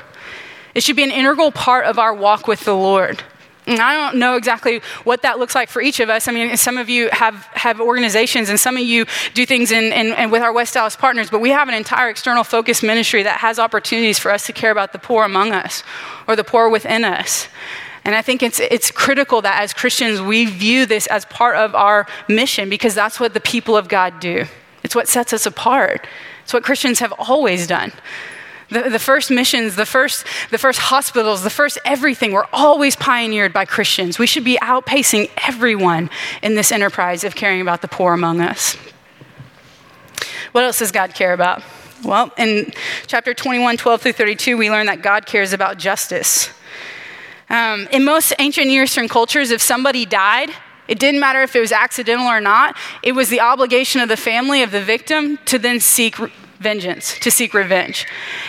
It 0.77 0.83
should 0.83 0.95
be 0.95 1.01
an 1.01 1.09
integral 1.09 1.51
part 1.51 1.87
of 1.87 1.97
our 1.97 2.13
walk 2.13 2.47
with 2.47 2.63
the 2.63 2.75
Lord. 2.75 3.23
And 3.65 3.79
I 3.79 3.95
don't 3.95 4.19
know 4.19 4.35
exactly 4.35 4.81
what 5.05 5.23
that 5.23 5.39
looks 5.39 5.55
like 5.55 5.69
for 5.69 5.81
each 5.81 5.99
of 5.99 6.07
us. 6.07 6.27
I 6.27 6.31
mean, 6.31 6.55
some 6.55 6.77
of 6.77 6.87
you 6.87 7.09
have, 7.11 7.33
have 7.53 7.81
organizations 7.81 8.47
and 8.47 8.59
some 8.59 8.77
of 8.77 8.83
you 8.83 9.07
do 9.33 9.43
things 9.43 9.71
in, 9.71 9.85
in, 9.85 10.13
in, 10.13 10.29
with 10.29 10.43
our 10.43 10.53
West 10.53 10.75
Dallas 10.75 10.95
partners, 10.95 11.31
but 11.31 11.39
we 11.39 11.49
have 11.49 11.67
an 11.67 11.73
entire 11.73 12.11
external 12.11 12.43
focus 12.43 12.83
ministry 12.83 13.23
that 13.23 13.39
has 13.39 13.57
opportunities 13.57 14.19
for 14.19 14.29
us 14.29 14.45
to 14.45 14.53
care 14.53 14.69
about 14.69 14.93
the 14.93 14.99
poor 14.99 15.23
among 15.23 15.51
us 15.51 15.81
or 16.27 16.35
the 16.35 16.43
poor 16.43 16.69
within 16.69 17.03
us. 17.03 17.47
And 18.05 18.13
I 18.13 18.21
think 18.21 18.43
it's, 18.43 18.59
it's 18.59 18.91
critical 18.91 19.41
that 19.41 19.59
as 19.59 19.73
Christians 19.73 20.21
we 20.21 20.45
view 20.45 20.85
this 20.85 21.07
as 21.07 21.25
part 21.25 21.55
of 21.55 21.73
our 21.73 22.05
mission 22.29 22.69
because 22.69 22.93
that's 22.93 23.19
what 23.19 23.33
the 23.33 23.41
people 23.41 23.75
of 23.75 23.87
God 23.87 24.19
do. 24.19 24.45
It's 24.83 24.93
what 24.93 25.07
sets 25.07 25.33
us 25.33 25.47
apart. 25.47 26.05
It's 26.43 26.53
what 26.53 26.63
Christians 26.63 26.99
have 26.99 27.13
always 27.13 27.65
done. 27.65 27.93
The, 28.69 28.89
the, 28.89 28.99
first 28.99 29.31
missions, 29.31 29.75
the 29.75 29.85
first, 29.85 30.25
the 30.51 30.57
first 30.57 30.79
hospitals, 30.79 31.43
the 31.43 31.49
first 31.49 31.77
everything 31.85 32.33
were 32.33 32.47
always 32.51 32.97
pioneered 32.97 33.53
by 33.53 33.63
Christians. 33.63 34.19
We 34.19 34.27
should 34.27 34.43
be 34.43 34.57
outpacing 34.61 35.29
everyone 35.47 36.09
in 36.43 36.55
this 36.55 36.71
enterprise 36.71 37.23
of 37.23 37.33
caring 37.33 37.61
about 37.61 37.81
the 37.81 37.87
poor 37.87 38.13
among 38.13 38.41
us. 38.41 38.75
What 40.51 40.65
else 40.65 40.79
does 40.79 40.91
God 40.91 41.13
care 41.13 41.33
about? 41.33 41.63
Well, 42.03 42.31
in 42.37 42.71
chapter 43.07 43.33
21, 43.33 43.77
12 43.77 44.01
through 44.01 44.11
32, 44.13 44.57
we 44.57 44.69
learn 44.69 44.87
that 44.87 45.01
God 45.01 45.25
cares 45.25 45.53
about 45.53 45.77
justice. 45.77 46.49
Um, 47.49 47.87
in 47.91 48.03
most 48.03 48.33
ancient 48.39 48.67
Near 48.67 48.83
Eastern 48.83 49.07
cultures, 49.07 49.51
if 49.51 49.61
somebody 49.61 50.05
died, 50.05 50.49
it 50.87 50.99
didn't 50.99 51.19
matter 51.19 51.41
if 51.41 51.55
it 51.55 51.59
was 51.59 51.71
accidental 51.71 52.27
or 52.27 52.41
not, 52.41 52.75
it 53.01 53.13
was 53.13 53.29
the 53.29 53.39
obligation 53.41 54.01
of 54.01 54.09
the 54.09 54.17
family 54.17 54.61
of 54.61 54.71
the 54.71 54.81
victim 54.81 55.37
to 55.45 55.57
then 55.57 55.79
seek 55.79 56.15
vengeance, 56.59 57.17
to 57.19 57.31
seek 57.31 57.53
revenge. 57.53 58.05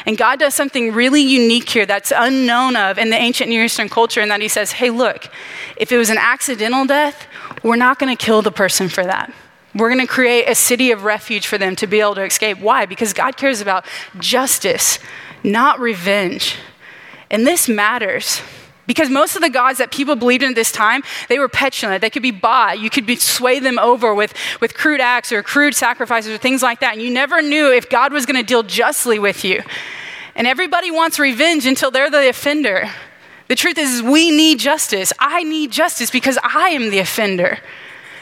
And 0.07 0.17
God 0.17 0.39
does 0.39 0.55
something 0.55 0.93
really 0.93 1.23
unique 1.23 1.69
here 1.69 1.87
that's 1.87 2.13
unknown 2.15 2.77
of 2.77 2.99
in 2.99 3.11
the 3.11 3.17
ancient 3.17 3.51
Near 3.51 3.65
Eastern 3.65 3.89
culture, 3.89 4.21
in 4.21 4.29
that 4.29 4.41
He 4.41 4.49
says, 4.49 4.73
hey, 4.73 4.91
look, 4.91 5.29
if 5.77 5.93
it 5.93 5.99
was 5.99 6.11
an 6.11 6.19
accidental 6.19 6.87
death, 6.87 7.27
we're 7.63 7.77
not 7.77 7.99
going 7.99 8.15
to 8.15 8.25
kill 8.25 8.43
the 8.43 8.53
person 8.53 8.89
for 8.89 9.05
that. 9.05 9.33
We're 9.75 9.89
going 9.91 10.01
to 10.01 10.13
create 10.13 10.49
a 10.49 10.55
city 10.55 10.91
of 10.91 11.05
refuge 11.05 11.47
for 11.47 11.59
them 11.59 11.77
to 11.77 11.87
be 11.87 12.01
able 12.01 12.15
to 12.17 12.25
escape. 12.25 12.59
Why? 12.59 12.87
Because 12.87 13.13
God 13.13 13.37
cares 13.37 13.61
about 13.61 13.85
justice, 14.19 14.99
not 15.45 15.79
revenge. 15.79 16.57
And 17.31 17.47
this 17.47 17.69
matters. 17.69 18.41
Because 18.89 19.11
most 19.11 19.37
of 19.37 19.43
the 19.43 19.51
gods 19.51 19.79
that 19.79 19.93
people 19.93 20.17
believed 20.17 20.43
in 20.43 20.49
at 20.49 20.55
this 20.55 20.73
time, 20.73 21.03
they 21.29 21.39
were 21.39 21.49
petulant. 21.49 22.01
They 22.01 22.09
could 22.09 22.23
be 22.23 22.31
bought. 22.31 22.81
You 22.81 22.89
could 22.89 23.05
be, 23.05 23.17
sway 23.17 23.61
them 23.61 23.79
over 23.79 24.15
with, 24.15 24.33
with 24.63 24.73
crude 24.73 25.03
acts 25.03 25.31
or 25.31 25.43
crude 25.43 25.75
sacrifices 25.75 26.33
or 26.33 26.39
things 26.39 26.63
like 26.63 26.81
that. 26.81 26.95
And 26.95 27.03
you 27.03 27.11
never 27.11 27.43
knew 27.43 27.71
if 27.71 27.91
God 27.91 28.15
was 28.15 28.25
going 28.25 28.41
to 28.41 28.43
deal 28.43 28.63
justly 28.63 29.19
with 29.19 29.45
you. 29.45 29.63
And 30.35 30.47
everybody 30.47 30.91
wants 30.91 31.19
revenge 31.19 31.67
until 31.67 31.91
they're 31.91 32.11
the 32.11 32.31
offender. 32.31 32.91
The 33.49 33.55
truth 33.55 33.77
is, 33.77 34.03
we 34.03 34.31
need 34.31 34.59
justice. 34.59 35.13
I 35.19 35.43
need 35.43 35.71
justice 35.71 36.11
because 36.11 36.39
I 36.43 36.71
am 36.71 36.89
the 36.89 37.01
offender. 37.01 37.59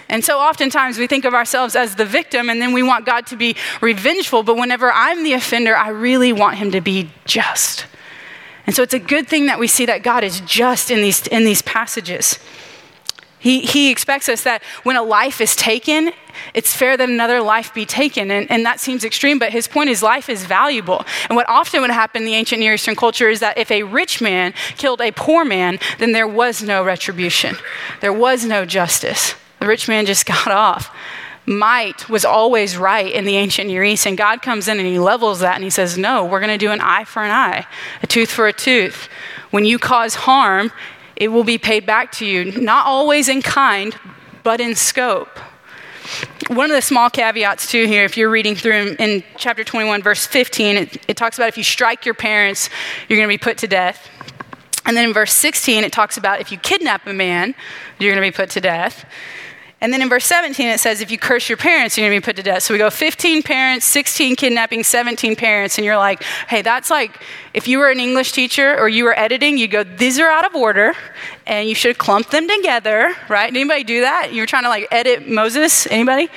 And 0.08 0.24
so 0.24 0.38
oftentimes 0.38 0.98
we 0.98 1.06
think 1.06 1.24
of 1.24 1.32
ourselves 1.32 1.76
as 1.76 1.94
the 1.94 2.04
victim 2.04 2.50
and 2.50 2.60
then 2.60 2.72
we 2.72 2.82
want 2.82 3.06
God 3.06 3.28
to 3.28 3.36
be 3.36 3.54
revengeful. 3.80 4.42
But 4.42 4.56
whenever 4.56 4.90
I'm 4.90 5.22
the 5.22 5.34
offender, 5.34 5.76
I 5.76 5.90
really 5.90 6.32
want 6.32 6.56
him 6.56 6.72
to 6.72 6.80
be 6.80 7.10
just. 7.24 7.86
And 8.66 8.74
so 8.74 8.82
it's 8.82 8.94
a 8.94 8.98
good 8.98 9.28
thing 9.28 9.46
that 9.46 9.58
we 9.58 9.68
see 9.68 9.86
that 9.86 10.02
God 10.02 10.24
is 10.24 10.40
just 10.40 10.90
in 10.90 11.00
these, 11.00 11.26
in 11.28 11.44
these 11.44 11.62
passages. 11.62 12.38
He, 13.38 13.60
he 13.60 13.90
expects 13.92 14.28
us 14.28 14.42
that 14.42 14.62
when 14.82 14.96
a 14.96 15.02
life 15.02 15.40
is 15.40 15.54
taken, 15.54 16.10
it's 16.52 16.74
fair 16.74 16.96
that 16.96 17.08
another 17.08 17.40
life 17.40 17.72
be 17.72 17.86
taken. 17.86 18.30
And, 18.30 18.50
and 18.50 18.66
that 18.66 18.80
seems 18.80 19.04
extreme, 19.04 19.38
but 19.38 19.52
his 19.52 19.68
point 19.68 19.88
is 19.88 20.02
life 20.02 20.28
is 20.28 20.44
valuable. 20.44 21.04
And 21.28 21.36
what 21.36 21.48
often 21.48 21.80
would 21.82 21.90
happen 21.90 22.22
in 22.22 22.26
the 22.26 22.34
ancient 22.34 22.58
Near 22.58 22.74
Eastern 22.74 22.96
culture 22.96 23.28
is 23.28 23.38
that 23.40 23.56
if 23.56 23.70
a 23.70 23.84
rich 23.84 24.20
man 24.20 24.52
killed 24.76 25.00
a 25.00 25.12
poor 25.12 25.44
man, 25.44 25.78
then 25.98 26.10
there 26.10 26.26
was 26.26 26.60
no 26.60 26.82
retribution, 26.82 27.56
there 28.00 28.12
was 28.12 28.44
no 28.44 28.64
justice. 28.64 29.34
The 29.60 29.66
rich 29.66 29.86
man 29.86 30.06
just 30.06 30.26
got 30.26 30.48
off 30.48 30.90
might 31.46 32.08
was 32.08 32.24
always 32.24 32.76
right 32.76 33.12
in 33.12 33.24
the 33.24 33.36
ancient 33.36 33.68
Near 33.68 33.84
East. 33.84 34.06
And 34.06 34.18
God 34.18 34.42
comes 34.42 34.68
in 34.68 34.78
and 34.78 34.86
he 34.86 34.98
levels 34.98 35.40
that 35.40 35.54
and 35.54 35.64
he 35.64 35.70
says, 35.70 35.96
No, 35.96 36.24
we're 36.24 36.40
going 36.40 36.50
to 36.50 36.58
do 36.58 36.72
an 36.72 36.80
eye 36.80 37.04
for 37.04 37.22
an 37.22 37.30
eye, 37.30 37.66
a 38.02 38.06
tooth 38.06 38.30
for 38.30 38.48
a 38.48 38.52
tooth. 38.52 39.08
When 39.50 39.64
you 39.64 39.78
cause 39.78 40.14
harm, 40.14 40.72
it 41.14 41.28
will 41.28 41.44
be 41.44 41.56
paid 41.56 41.86
back 41.86 42.12
to 42.12 42.26
you, 42.26 42.60
not 42.60 42.86
always 42.86 43.28
in 43.28 43.42
kind, 43.42 43.96
but 44.42 44.60
in 44.60 44.74
scope. 44.74 45.38
One 46.48 46.70
of 46.70 46.76
the 46.76 46.82
small 46.82 47.10
caveats, 47.10 47.70
too, 47.70 47.86
here, 47.86 48.04
if 48.04 48.16
you're 48.16 48.30
reading 48.30 48.54
through 48.54 48.96
in, 48.98 49.24
chapter 49.36 49.64
21, 49.64 50.02
verse 50.02 50.26
15, 50.26 50.76
it, 50.76 51.04
it 51.08 51.16
talks 51.16 51.38
about 51.38 51.48
if 51.48 51.58
you 51.58 51.64
strike 51.64 52.04
your 52.04 52.14
parents, 52.14 52.70
you're 53.08 53.16
going 53.16 53.28
to 53.28 53.32
be 53.32 53.38
put 53.38 53.58
to 53.58 53.66
death. 53.66 54.08
And 54.84 54.96
then 54.96 55.08
in 55.08 55.12
verse 55.12 55.32
16, 55.32 55.82
it 55.82 55.92
talks 55.92 56.16
about 56.16 56.40
if 56.40 56.52
you 56.52 56.58
kidnap 56.58 57.06
a 57.08 57.12
man, 57.12 57.56
you're 57.98 58.12
going 58.12 58.22
to 58.22 58.30
be 58.30 58.36
put 58.36 58.50
to 58.50 58.60
death. 58.60 59.04
And 59.78 59.92
then 59.92 60.00
in 60.00 60.08
verse 60.08 60.24
17, 60.24 60.66
it 60.68 60.80
says, 60.80 61.02
if 61.02 61.10
you 61.10 61.18
curse 61.18 61.50
your 61.50 61.58
parents, 61.58 61.98
you're 61.98 62.08
going 62.08 62.18
to 62.18 62.24
be 62.24 62.24
put 62.24 62.36
to 62.36 62.42
death. 62.42 62.62
So 62.62 62.72
we 62.72 62.78
go 62.78 62.88
15 62.88 63.42
parents, 63.42 63.84
16 63.84 64.34
kidnapping, 64.36 64.82
17 64.82 65.36
parents. 65.36 65.76
And 65.76 65.84
you're 65.84 65.98
like, 65.98 66.22
hey, 66.48 66.62
that's 66.62 66.90
like, 66.90 67.20
if 67.52 67.68
you 67.68 67.78
were 67.78 67.90
an 67.90 68.00
English 68.00 68.32
teacher 68.32 68.78
or 68.78 68.88
you 68.88 69.04
were 69.04 69.16
editing, 69.18 69.58
you 69.58 69.68
go, 69.68 69.84
these 69.84 70.18
are 70.18 70.30
out 70.30 70.46
of 70.46 70.54
order 70.54 70.94
and 71.46 71.68
you 71.68 71.74
should 71.74 71.98
clump 71.98 72.30
them 72.30 72.48
together, 72.48 73.14
right? 73.28 73.48
Anybody 73.48 73.84
do 73.84 74.00
that? 74.00 74.32
You're 74.32 74.46
trying 74.46 74.62
to 74.62 74.70
like 74.70 74.88
edit 74.90 75.28
Moses? 75.28 75.86
Anybody? 75.88 76.30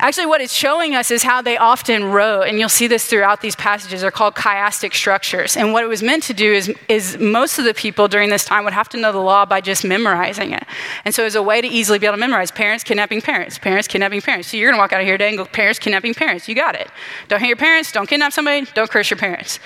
Actually, 0.00 0.26
what 0.26 0.40
it's 0.40 0.52
showing 0.52 0.94
us 0.94 1.10
is 1.10 1.24
how 1.24 1.42
they 1.42 1.56
often 1.56 2.04
wrote, 2.04 2.42
and 2.42 2.58
you'll 2.58 2.68
see 2.68 2.86
this 2.86 3.06
throughout 3.06 3.40
these 3.40 3.56
passages, 3.56 4.04
are 4.04 4.12
called 4.12 4.34
chiastic 4.36 4.94
structures. 4.94 5.56
And 5.56 5.72
what 5.72 5.82
it 5.82 5.88
was 5.88 6.04
meant 6.04 6.22
to 6.24 6.34
do 6.34 6.52
is, 6.52 6.72
is 6.88 7.18
most 7.18 7.58
of 7.58 7.64
the 7.64 7.74
people 7.74 8.06
during 8.06 8.30
this 8.30 8.44
time 8.44 8.62
would 8.62 8.72
have 8.72 8.88
to 8.90 8.96
know 8.96 9.10
the 9.10 9.18
law 9.18 9.44
by 9.44 9.60
just 9.60 9.84
memorizing 9.84 10.52
it. 10.52 10.64
And 11.04 11.12
so, 11.12 11.24
as 11.24 11.34
a 11.34 11.42
way 11.42 11.60
to 11.60 11.66
easily 11.66 11.98
be 11.98 12.06
able 12.06 12.16
to 12.16 12.20
memorize 12.20 12.52
parents 12.52 12.84
kidnapping 12.84 13.20
parents, 13.20 13.58
parents 13.58 13.88
kidnapping 13.88 14.20
parents. 14.20 14.48
So, 14.48 14.56
you're 14.56 14.70
going 14.70 14.78
to 14.78 14.82
walk 14.82 14.92
out 14.92 15.00
of 15.00 15.06
here 15.06 15.18
today 15.18 15.30
and 15.30 15.38
go, 15.38 15.44
parents 15.46 15.80
kidnapping 15.80 16.14
parents. 16.14 16.48
You 16.48 16.54
got 16.54 16.76
it. 16.76 16.88
Don't 17.26 17.40
hate 17.40 17.48
your 17.48 17.56
parents, 17.56 17.90
don't 17.90 18.08
kidnap 18.08 18.32
somebody, 18.32 18.66
don't 18.74 18.88
curse 18.88 19.10
your 19.10 19.18
parents. 19.18 19.58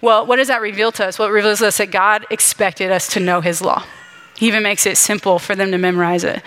Well, 0.00 0.24
what 0.24 0.36
does 0.36 0.48
that 0.48 0.62
reveal 0.62 0.92
to 0.92 1.04
us? 1.04 1.18
Well, 1.18 1.28
reveals 1.28 1.58
to 1.58 1.66
us 1.66 1.76
that 1.76 1.90
God 1.90 2.24
expected 2.30 2.90
us 2.90 3.06
to 3.08 3.20
know 3.20 3.42
His 3.42 3.60
law. 3.60 3.84
He 4.38 4.46
even 4.46 4.62
makes 4.62 4.86
it 4.86 4.96
simple 4.96 5.38
for 5.38 5.54
them 5.54 5.72
to 5.72 5.78
memorize 5.78 6.24
it. 6.24 6.42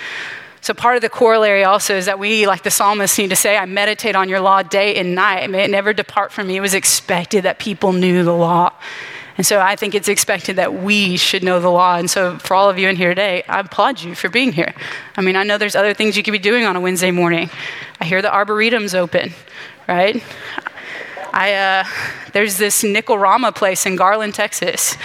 So, 0.61 0.75
part 0.75 0.95
of 0.95 1.01
the 1.01 1.09
corollary 1.09 1.63
also 1.63 1.95
is 1.95 2.05
that 2.05 2.19
we, 2.19 2.45
like 2.45 2.61
the 2.61 2.69
psalmist, 2.69 3.17
need 3.17 3.31
to 3.31 3.35
say, 3.35 3.57
I 3.57 3.65
meditate 3.65 4.15
on 4.15 4.29
your 4.29 4.39
law 4.39 4.61
day 4.61 4.95
and 4.95 5.15
night. 5.15 5.49
May 5.49 5.63
it 5.63 5.71
never 5.71 5.91
depart 5.91 6.31
from 6.31 6.47
me. 6.47 6.57
It 6.57 6.61
was 6.61 6.75
expected 6.75 7.43
that 7.43 7.57
people 7.57 7.93
knew 7.93 8.23
the 8.23 8.35
law. 8.35 8.71
And 9.37 9.45
so 9.47 9.59
I 9.59 9.75
think 9.75 9.95
it's 9.95 10.07
expected 10.07 10.57
that 10.57 10.71
we 10.73 11.17
should 11.17 11.43
know 11.43 11.59
the 11.59 11.71
law. 11.71 11.97
And 11.97 12.11
so 12.11 12.37
for 12.37 12.53
all 12.53 12.69
of 12.69 12.77
you 12.77 12.87
in 12.89 12.95
here 12.95 13.09
today, 13.09 13.43
I 13.49 13.61
applaud 13.61 14.01
you 14.01 14.13
for 14.13 14.29
being 14.29 14.51
here. 14.51 14.75
I 15.17 15.21
mean, 15.21 15.35
I 15.35 15.41
know 15.41 15.57
there's 15.57 15.75
other 15.75 15.95
things 15.95 16.15
you 16.15 16.21
could 16.21 16.31
be 16.31 16.37
doing 16.37 16.63
on 16.65 16.75
a 16.75 16.79
Wednesday 16.79 17.09
morning. 17.09 17.49
I 17.99 18.05
hear 18.05 18.21
the 18.21 18.31
Arboretum's 18.31 18.93
open, 18.93 19.33
right? 19.87 20.23
I, 21.33 21.53
uh, 21.53 21.83
there's 22.33 22.57
this 22.57 22.83
Nickel-Rama 22.83 23.53
place 23.53 23.87
in 23.87 23.95
Garland, 23.95 24.35
Texas. 24.35 24.95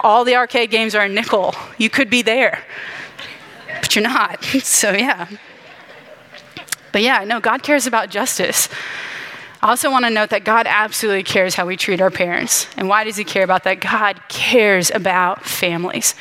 All 0.00 0.24
the 0.24 0.36
arcade 0.36 0.70
games 0.70 0.94
are 0.94 1.06
in 1.06 1.14
nickel. 1.14 1.54
You 1.78 1.88
could 1.90 2.10
be 2.10 2.22
there, 2.22 2.64
but 3.82 3.94
you're 3.94 4.02
not. 4.02 4.42
So, 4.62 4.92
yeah. 4.92 5.28
But 6.92 7.02
yeah, 7.02 7.24
no, 7.24 7.40
God 7.40 7.62
cares 7.62 7.86
about 7.86 8.10
justice. 8.10 8.68
I 9.62 9.68
also 9.68 9.92
want 9.92 10.04
to 10.04 10.10
note 10.10 10.30
that 10.30 10.42
God 10.42 10.66
absolutely 10.68 11.22
cares 11.22 11.54
how 11.54 11.66
we 11.66 11.76
treat 11.76 12.00
our 12.00 12.10
parents. 12.10 12.66
And 12.76 12.88
why 12.88 13.04
does 13.04 13.16
He 13.16 13.22
care 13.22 13.44
about 13.44 13.62
that? 13.62 13.80
God 13.80 14.20
cares 14.28 14.90
about 14.90 15.44
families. 15.44 16.16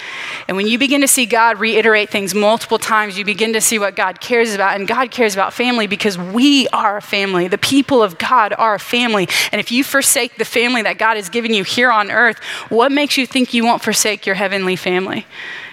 And 0.48 0.56
when 0.56 0.68
you 0.68 0.78
begin 0.78 1.02
to 1.02 1.08
see 1.08 1.26
God 1.26 1.60
reiterate 1.60 2.12
things 2.12 2.36
multiple 2.36 2.78
times, 2.78 3.18
you 3.18 3.26
begin 3.26 3.54
to 3.54 3.62
see 3.62 3.80
what 3.80 3.96
God 3.96 4.22
cares 4.22 4.54
about. 4.54 4.76
And 4.76 4.88
God 4.88 5.10
cares 5.10 5.34
about 5.34 5.54
family 5.54 5.88
because 5.88 6.20
we 6.20 6.68
are 6.68 6.98
a 6.98 7.02
family. 7.02 7.48
The 7.48 7.58
people 7.58 8.04
of 8.04 8.20
God 8.20 8.54
are 8.60 8.76
a 8.76 8.80
family. 8.80 9.28
And 9.52 9.60
if 9.60 9.72
you 9.72 9.84
forsake 9.84 10.38
the 10.38 10.46
family 10.46 10.84
that 10.84 11.00
God 11.00 11.16
has 11.16 11.28
given 11.30 11.52
you 11.52 11.64
here 11.64 11.92
on 11.92 12.12
earth, 12.12 12.38
what 12.70 12.92
makes 12.92 13.18
you 13.18 13.26
think 13.26 13.56
you 13.56 13.66
won't 13.66 13.82
forsake 13.82 14.28
your 14.28 14.36
heavenly 14.36 14.76
family? 14.76 15.26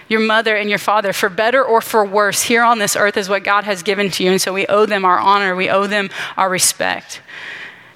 Your 0.09 0.19
mother 0.19 0.55
and 0.55 0.69
your 0.69 0.79
father, 0.79 1.13
for 1.13 1.29
better 1.29 1.63
or 1.63 1.79
for 1.79 2.03
worse, 2.03 2.41
here 2.41 2.63
on 2.63 2.79
this 2.79 2.95
earth 2.95 3.15
is 3.15 3.29
what 3.29 3.43
God 3.43 3.63
has 3.63 3.83
given 3.83 4.09
to 4.11 4.23
you. 4.23 4.31
And 4.31 4.41
so 4.41 4.51
we 4.51 4.65
owe 4.67 4.85
them 4.85 5.05
our 5.05 5.19
honor, 5.19 5.55
we 5.55 5.69
owe 5.69 5.87
them 5.87 6.09
our 6.35 6.49
respect. 6.49 7.21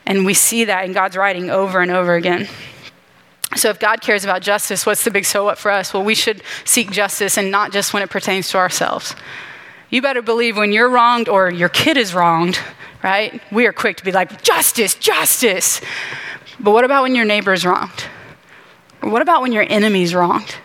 And 0.06 0.26
we 0.26 0.34
see 0.34 0.66
that 0.66 0.86
in 0.86 0.94
God's 0.94 1.18
writing 1.18 1.50
over 1.50 1.82
and 1.82 1.92
over 1.92 2.16
again. 2.16 2.48
So, 3.56 3.70
if 3.70 3.80
God 3.80 4.02
cares 4.02 4.24
about 4.24 4.42
justice, 4.42 4.86
what's 4.86 5.04
the 5.04 5.12
big 5.12 5.26
so 5.26 5.46
what 5.46 5.58
for 5.58 5.70
us? 5.70 5.94
Well, 5.94 6.04
we 6.04 6.16
should 6.16 6.42
seek 6.66 6.92
justice 6.92 7.38
and 7.38 7.52
not 7.52 7.72
just 7.72 7.94
when 7.94 8.02
it 8.02 8.10
pertains 8.10 8.50
to 8.50 8.58
ourselves. 8.58 9.16
You 9.90 10.02
better 10.02 10.24
believe 10.24 10.58
when 10.58 10.72
you're 10.72 10.90
wronged 10.90 11.30
or 11.30 11.52
your 11.52 11.70
kid 11.70 11.98
is 11.98 12.16
wronged, 12.16 12.58
right? 13.04 13.42
We 13.52 13.68
are 13.68 13.74
quick 13.74 13.98
to 13.98 14.04
be 14.04 14.12
like, 14.12 14.42
justice, 14.42 14.96
justice. 14.96 15.82
But 16.60 16.72
what 16.72 16.84
about 16.84 17.04
when 17.04 17.16
your 17.16 17.26
neighbor 17.26 17.54
is 17.54 17.64
wronged? 17.64 18.06
What 19.02 19.22
about 19.22 19.44
when 19.44 19.52
your 19.52 19.66
enemy 19.70 20.02
is 20.02 20.16
wronged? 20.16 20.56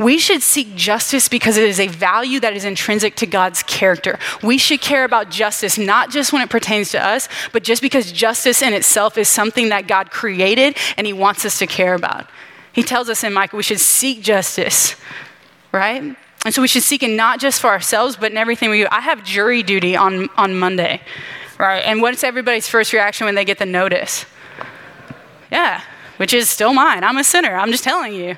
We 0.00 0.16
should 0.16 0.42
seek 0.42 0.74
justice 0.76 1.28
because 1.28 1.58
it 1.58 1.64
is 1.64 1.78
a 1.78 1.86
value 1.86 2.40
that 2.40 2.54
is 2.54 2.64
intrinsic 2.64 3.16
to 3.16 3.26
God's 3.26 3.62
character. 3.62 4.18
We 4.42 4.56
should 4.56 4.80
care 4.80 5.04
about 5.04 5.30
justice 5.30 5.76
not 5.76 6.10
just 6.10 6.32
when 6.32 6.40
it 6.40 6.48
pertains 6.48 6.90
to 6.92 7.06
us, 7.06 7.28
but 7.52 7.62
just 7.62 7.82
because 7.82 8.10
justice 8.10 8.62
in 8.62 8.72
itself 8.72 9.18
is 9.18 9.28
something 9.28 9.68
that 9.68 9.86
God 9.86 10.10
created 10.10 10.78
and 10.96 11.06
He 11.06 11.12
wants 11.12 11.44
us 11.44 11.58
to 11.58 11.66
care 11.66 11.92
about. 11.92 12.26
He 12.72 12.82
tells 12.82 13.10
us 13.10 13.22
in 13.22 13.34
Micah 13.34 13.54
we 13.54 13.62
should 13.62 13.78
seek 13.78 14.22
justice, 14.22 14.96
right? 15.70 16.16
And 16.46 16.54
so 16.54 16.62
we 16.62 16.68
should 16.68 16.82
seek 16.82 17.02
it 17.02 17.10
not 17.14 17.38
just 17.38 17.60
for 17.60 17.68
ourselves, 17.68 18.16
but 18.16 18.32
in 18.32 18.38
everything 18.38 18.70
we 18.70 18.78
do. 18.80 18.88
I 18.90 19.00
have 19.00 19.22
jury 19.22 19.62
duty 19.62 19.96
on, 19.96 20.30
on 20.38 20.58
Monday, 20.58 21.02
right? 21.58 21.80
And 21.80 22.00
what's 22.00 22.24
everybody's 22.24 22.66
first 22.66 22.94
reaction 22.94 23.26
when 23.26 23.34
they 23.34 23.44
get 23.44 23.58
the 23.58 23.66
notice? 23.66 24.24
Yeah, 25.52 25.82
which 26.20 26.34
is 26.34 26.50
still 26.50 26.74
mine. 26.74 27.02
I'm 27.02 27.16
a 27.16 27.24
sinner. 27.24 27.56
I'm 27.56 27.70
just 27.70 27.82
telling 27.82 28.12
you. 28.12 28.36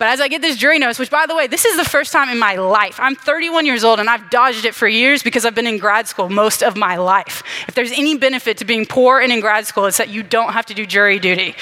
But 0.00 0.08
as 0.08 0.20
I 0.20 0.26
get 0.26 0.42
this 0.42 0.56
jury 0.56 0.80
notice, 0.80 0.98
which 0.98 1.12
by 1.12 1.26
the 1.26 1.36
way, 1.36 1.46
this 1.46 1.64
is 1.64 1.76
the 1.76 1.84
first 1.84 2.10
time 2.10 2.28
in 2.28 2.40
my 2.40 2.56
life. 2.56 2.98
I'm 2.98 3.14
31 3.14 3.66
years 3.66 3.84
old 3.84 4.00
and 4.00 4.10
I've 4.10 4.28
dodged 4.30 4.64
it 4.64 4.74
for 4.74 4.88
years 4.88 5.22
because 5.22 5.44
I've 5.44 5.54
been 5.54 5.68
in 5.68 5.78
grad 5.78 6.08
school 6.08 6.28
most 6.28 6.60
of 6.60 6.76
my 6.76 6.96
life. 6.96 7.44
If 7.68 7.76
there's 7.76 7.92
any 7.92 8.18
benefit 8.18 8.56
to 8.56 8.64
being 8.64 8.84
poor 8.84 9.20
and 9.20 9.30
in 9.30 9.38
grad 9.38 9.64
school, 9.64 9.86
it's 9.86 9.98
that 9.98 10.08
you 10.08 10.24
don't 10.24 10.52
have 10.54 10.66
to 10.66 10.74
do 10.74 10.84
jury 10.84 11.20
duty. 11.20 11.54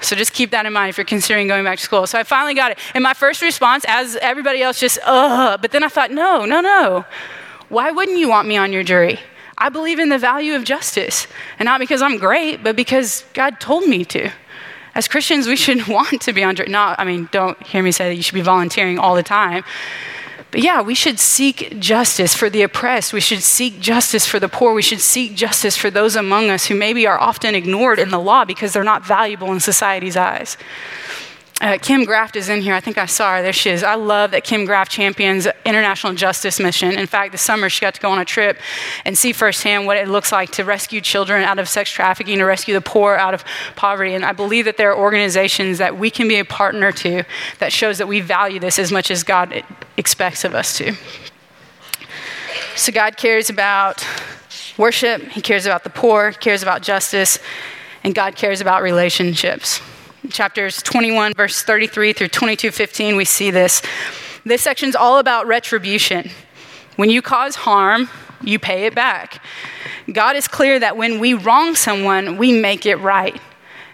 So 0.00 0.16
just 0.16 0.32
keep 0.32 0.50
that 0.50 0.66
in 0.66 0.72
mind 0.72 0.90
if 0.90 0.98
you're 0.98 1.04
considering 1.04 1.46
going 1.46 1.62
back 1.62 1.78
to 1.78 1.84
school. 1.84 2.08
So 2.08 2.18
I 2.18 2.24
finally 2.24 2.54
got 2.54 2.72
it. 2.72 2.78
And 2.92 3.04
my 3.04 3.14
first 3.14 3.42
response, 3.42 3.84
as 3.86 4.16
everybody 4.16 4.60
else, 4.60 4.80
just, 4.80 4.98
ugh. 5.04 5.56
But 5.62 5.70
then 5.70 5.84
I 5.84 5.88
thought, 5.88 6.10
no, 6.10 6.44
no, 6.44 6.60
no. 6.60 7.04
Why 7.68 7.92
wouldn't 7.92 8.18
you 8.18 8.28
want 8.28 8.48
me 8.48 8.56
on 8.56 8.72
your 8.72 8.82
jury? 8.82 9.20
I 9.56 9.68
believe 9.68 10.00
in 10.00 10.08
the 10.08 10.18
value 10.18 10.56
of 10.56 10.64
justice. 10.64 11.28
And 11.60 11.66
not 11.66 11.78
because 11.78 12.02
I'm 12.02 12.18
great, 12.18 12.64
but 12.64 12.74
because 12.74 13.24
God 13.34 13.60
told 13.60 13.86
me 13.86 14.04
to 14.06 14.32
as 14.94 15.08
Christians, 15.08 15.46
we 15.46 15.56
should 15.56 15.86
want 15.88 16.22
to 16.22 16.32
be 16.32 16.42
on, 16.42 16.56
not, 16.68 16.98
I 16.98 17.04
mean, 17.04 17.28
don't 17.32 17.60
hear 17.66 17.82
me 17.82 17.92
say 17.92 18.08
that 18.08 18.14
you 18.14 18.22
should 18.22 18.34
be 18.34 18.42
volunteering 18.42 18.98
all 18.98 19.14
the 19.14 19.22
time. 19.22 19.64
But 20.50 20.60
yeah, 20.60 20.82
we 20.82 20.94
should 20.94 21.18
seek 21.18 21.80
justice 21.80 22.34
for 22.34 22.50
the 22.50 22.60
oppressed. 22.60 23.14
We 23.14 23.20
should 23.20 23.42
seek 23.42 23.80
justice 23.80 24.26
for 24.26 24.38
the 24.38 24.50
poor. 24.50 24.74
We 24.74 24.82
should 24.82 25.00
seek 25.00 25.34
justice 25.34 25.78
for 25.78 25.90
those 25.90 26.14
among 26.14 26.50
us 26.50 26.66
who 26.66 26.74
maybe 26.74 27.06
are 27.06 27.18
often 27.18 27.54
ignored 27.54 27.98
in 27.98 28.10
the 28.10 28.20
law 28.20 28.44
because 28.44 28.74
they're 28.74 28.84
not 28.84 29.04
valuable 29.04 29.50
in 29.50 29.60
society's 29.60 30.14
eyes. 30.14 30.58
Uh, 31.62 31.78
Kim 31.80 32.04
Graft 32.04 32.34
is 32.34 32.48
in 32.48 32.60
here. 32.60 32.74
I 32.74 32.80
think 32.80 32.98
I 32.98 33.06
saw 33.06 33.36
her. 33.36 33.42
There 33.42 33.52
she 33.52 33.70
is. 33.70 33.84
I 33.84 33.94
love 33.94 34.32
that 34.32 34.42
Kim 34.42 34.64
Graft 34.64 34.90
champions 34.90 35.46
international 35.64 36.12
justice 36.12 36.58
mission. 36.58 36.90
In 36.90 37.06
fact, 37.06 37.30
this 37.30 37.40
summer 37.40 37.70
she 37.70 37.80
got 37.80 37.94
to 37.94 38.00
go 38.00 38.10
on 38.10 38.18
a 38.18 38.24
trip 38.24 38.58
and 39.04 39.16
see 39.16 39.32
firsthand 39.32 39.86
what 39.86 39.96
it 39.96 40.08
looks 40.08 40.32
like 40.32 40.50
to 40.52 40.64
rescue 40.64 41.00
children 41.00 41.44
out 41.44 41.60
of 41.60 41.68
sex 41.68 41.88
trafficking, 41.88 42.38
to 42.38 42.44
rescue 42.44 42.74
the 42.74 42.80
poor 42.80 43.14
out 43.14 43.32
of 43.32 43.44
poverty. 43.76 44.12
And 44.14 44.24
I 44.24 44.32
believe 44.32 44.64
that 44.64 44.76
there 44.76 44.90
are 44.90 44.98
organizations 44.98 45.78
that 45.78 45.96
we 45.96 46.10
can 46.10 46.26
be 46.26 46.40
a 46.40 46.44
partner 46.44 46.90
to 46.90 47.22
that 47.60 47.72
shows 47.72 47.98
that 47.98 48.08
we 48.08 48.20
value 48.20 48.58
this 48.58 48.80
as 48.80 48.90
much 48.90 49.08
as 49.08 49.22
God 49.22 49.62
expects 49.96 50.44
of 50.44 50.56
us 50.56 50.76
to. 50.78 50.96
So 52.74 52.90
God 52.90 53.16
cares 53.16 53.50
about 53.50 54.04
worship, 54.76 55.22
He 55.28 55.40
cares 55.40 55.64
about 55.64 55.84
the 55.84 55.90
poor, 55.90 56.32
He 56.32 56.38
cares 56.38 56.64
about 56.64 56.82
justice, 56.82 57.38
and 58.02 58.16
God 58.16 58.34
cares 58.34 58.60
about 58.60 58.82
relationships 58.82 59.80
chapters 60.30 60.82
21, 60.82 61.34
verse 61.34 61.62
33 61.62 62.12
through 62.12 62.28
22, 62.28 62.70
15, 62.70 63.16
we 63.16 63.24
see 63.24 63.50
this. 63.50 63.82
This 64.44 64.62
section 64.62 64.88
is 64.88 64.96
all 64.96 65.18
about 65.18 65.46
retribution. 65.46 66.30
When 66.96 67.10
you 67.10 67.22
cause 67.22 67.56
harm, 67.56 68.08
you 68.42 68.58
pay 68.58 68.86
it 68.86 68.94
back. 68.94 69.42
God 70.12 70.36
is 70.36 70.48
clear 70.48 70.78
that 70.80 70.96
when 70.96 71.20
we 71.20 71.34
wrong 71.34 71.74
someone, 71.74 72.36
we 72.36 72.52
make 72.52 72.86
it 72.86 72.96
right. 72.96 73.40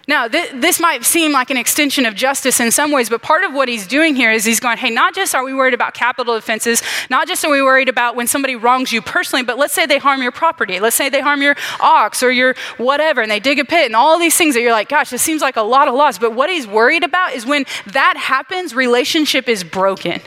Now, 0.08 0.26
th- 0.26 0.52
this 0.54 0.80
might 0.80 1.04
seem 1.04 1.32
like 1.32 1.50
an 1.50 1.58
extension 1.58 2.06
of 2.06 2.14
justice 2.14 2.60
in 2.60 2.70
some 2.70 2.90
ways, 2.90 3.10
but 3.10 3.20
part 3.20 3.44
of 3.44 3.52
what 3.52 3.68
he's 3.68 3.86
doing 3.86 4.16
here 4.16 4.32
is 4.32 4.42
he's 4.42 4.58
going, 4.58 4.78
hey, 4.78 4.88
not 4.88 5.14
just 5.14 5.34
are 5.34 5.44
we 5.44 5.52
worried 5.52 5.74
about 5.74 5.92
capital 5.92 6.34
offenses, 6.34 6.82
not 7.10 7.28
just 7.28 7.44
are 7.44 7.50
we 7.50 7.60
worried 7.60 7.90
about 7.90 8.16
when 8.16 8.26
somebody 8.26 8.56
wrongs 8.56 8.90
you 8.90 9.02
personally, 9.02 9.44
but 9.44 9.58
let's 9.58 9.74
say 9.74 9.84
they 9.84 9.98
harm 9.98 10.22
your 10.22 10.32
property. 10.32 10.80
Let's 10.80 10.96
say 10.96 11.10
they 11.10 11.20
harm 11.20 11.42
your 11.42 11.56
ox 11.78 12.22
or 12.22 12.32
your 12.32 12.54
whatever, 12.78 13.20
and 13.20 13.30
they 13.30 13.38
dig 13.38 13.58
a 13.58 13.66
pit 13.66 13.84
and 13.84 13.94
all 13.94 14.18
these 14.18 14.34
things 14.34 14.54
that 14.54 14.62
you're 14.62 14.72
like, 14.72 14.88
gosh, 14.88 15.10
this 15.10 15.20
seems 15.20 15.42
like 15.42 15.56
a 15.56 15.62
lot 15.62 15.88
of 15.88 15.94
loss. 15.94 16.18
But 16.18 16.32
what 16.32 16.48
he's 16.48 16.66
worried 16.66 17.04
about 17.04 17.34
is 17.34 17.44
when 17.44 17.66
that 17.88 18.16
happens, 18.16 18.74
relationship 18.74 19.46
is 19.46 19.62
broken. 19.62 20.22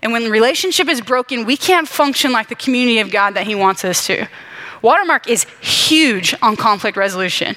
And 0.00 0.12
when 0.12 0.30
relationship 0.30 0.86
is 0.86 1.00
broken, 1.00 1.44
we 1.44 1.56
can't 1.56 1.88
function 1.88 2.30
like 2.30 2.48
the 2.48 2.54
community 2.54 3.00
of 3.00 3.10
God 3.10 3.34
that 3.34 3.48
he 3.48 3.56
wants 3.56 3.84
us 3.84 4.06
to. 4.06 4.28
Watermark 4.80 5.28
is 5.28 5.44
huge 5.60 6.36
on 6.40 6.54
conflict 6.54 6.96
resolution. 6.96 7.56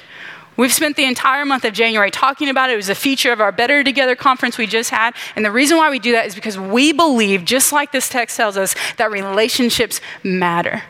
We've 0.62 0.72
spent 0.72 0.94
the 0.94 1.06
entire 1.06 1.44
month 1.44 1.64
of 1.64 1.72
January 1.72 2.12
talking 2.12 2.48
about 2.48 2.70
it. 2.70 2.74
It 2.74 2.76
was 2.76 2.88
a 2.88 2.94
feature 2.94 3.32
of 3.32 3.40
our 3.40 3.50
Better 3.50 3.82
Together 3.82 4.14
conference 4.14 4.58
we 4.58 4.68
just 4.68 4.90
had. 4.90 5.12
And 5.34 5.44
the 5.44 5.50
reason 5.50 5.76
why 5.76 5.90
we 5.90 5.98
do 5.98 6.12
that 6.12 6.24
is 6.24 6.36
because 6.36 6.56
we 6.56 6.92
believe, 6.92 7.44
just 7.44 7.72
like 7.72 7.90
this 7.90 8.08
text 8.08 8.36
tells 8.36 8.56
us, 8.56 8.76
that 8.96 9.10
relationships 9.10 10.00
matter. 10.22 10.84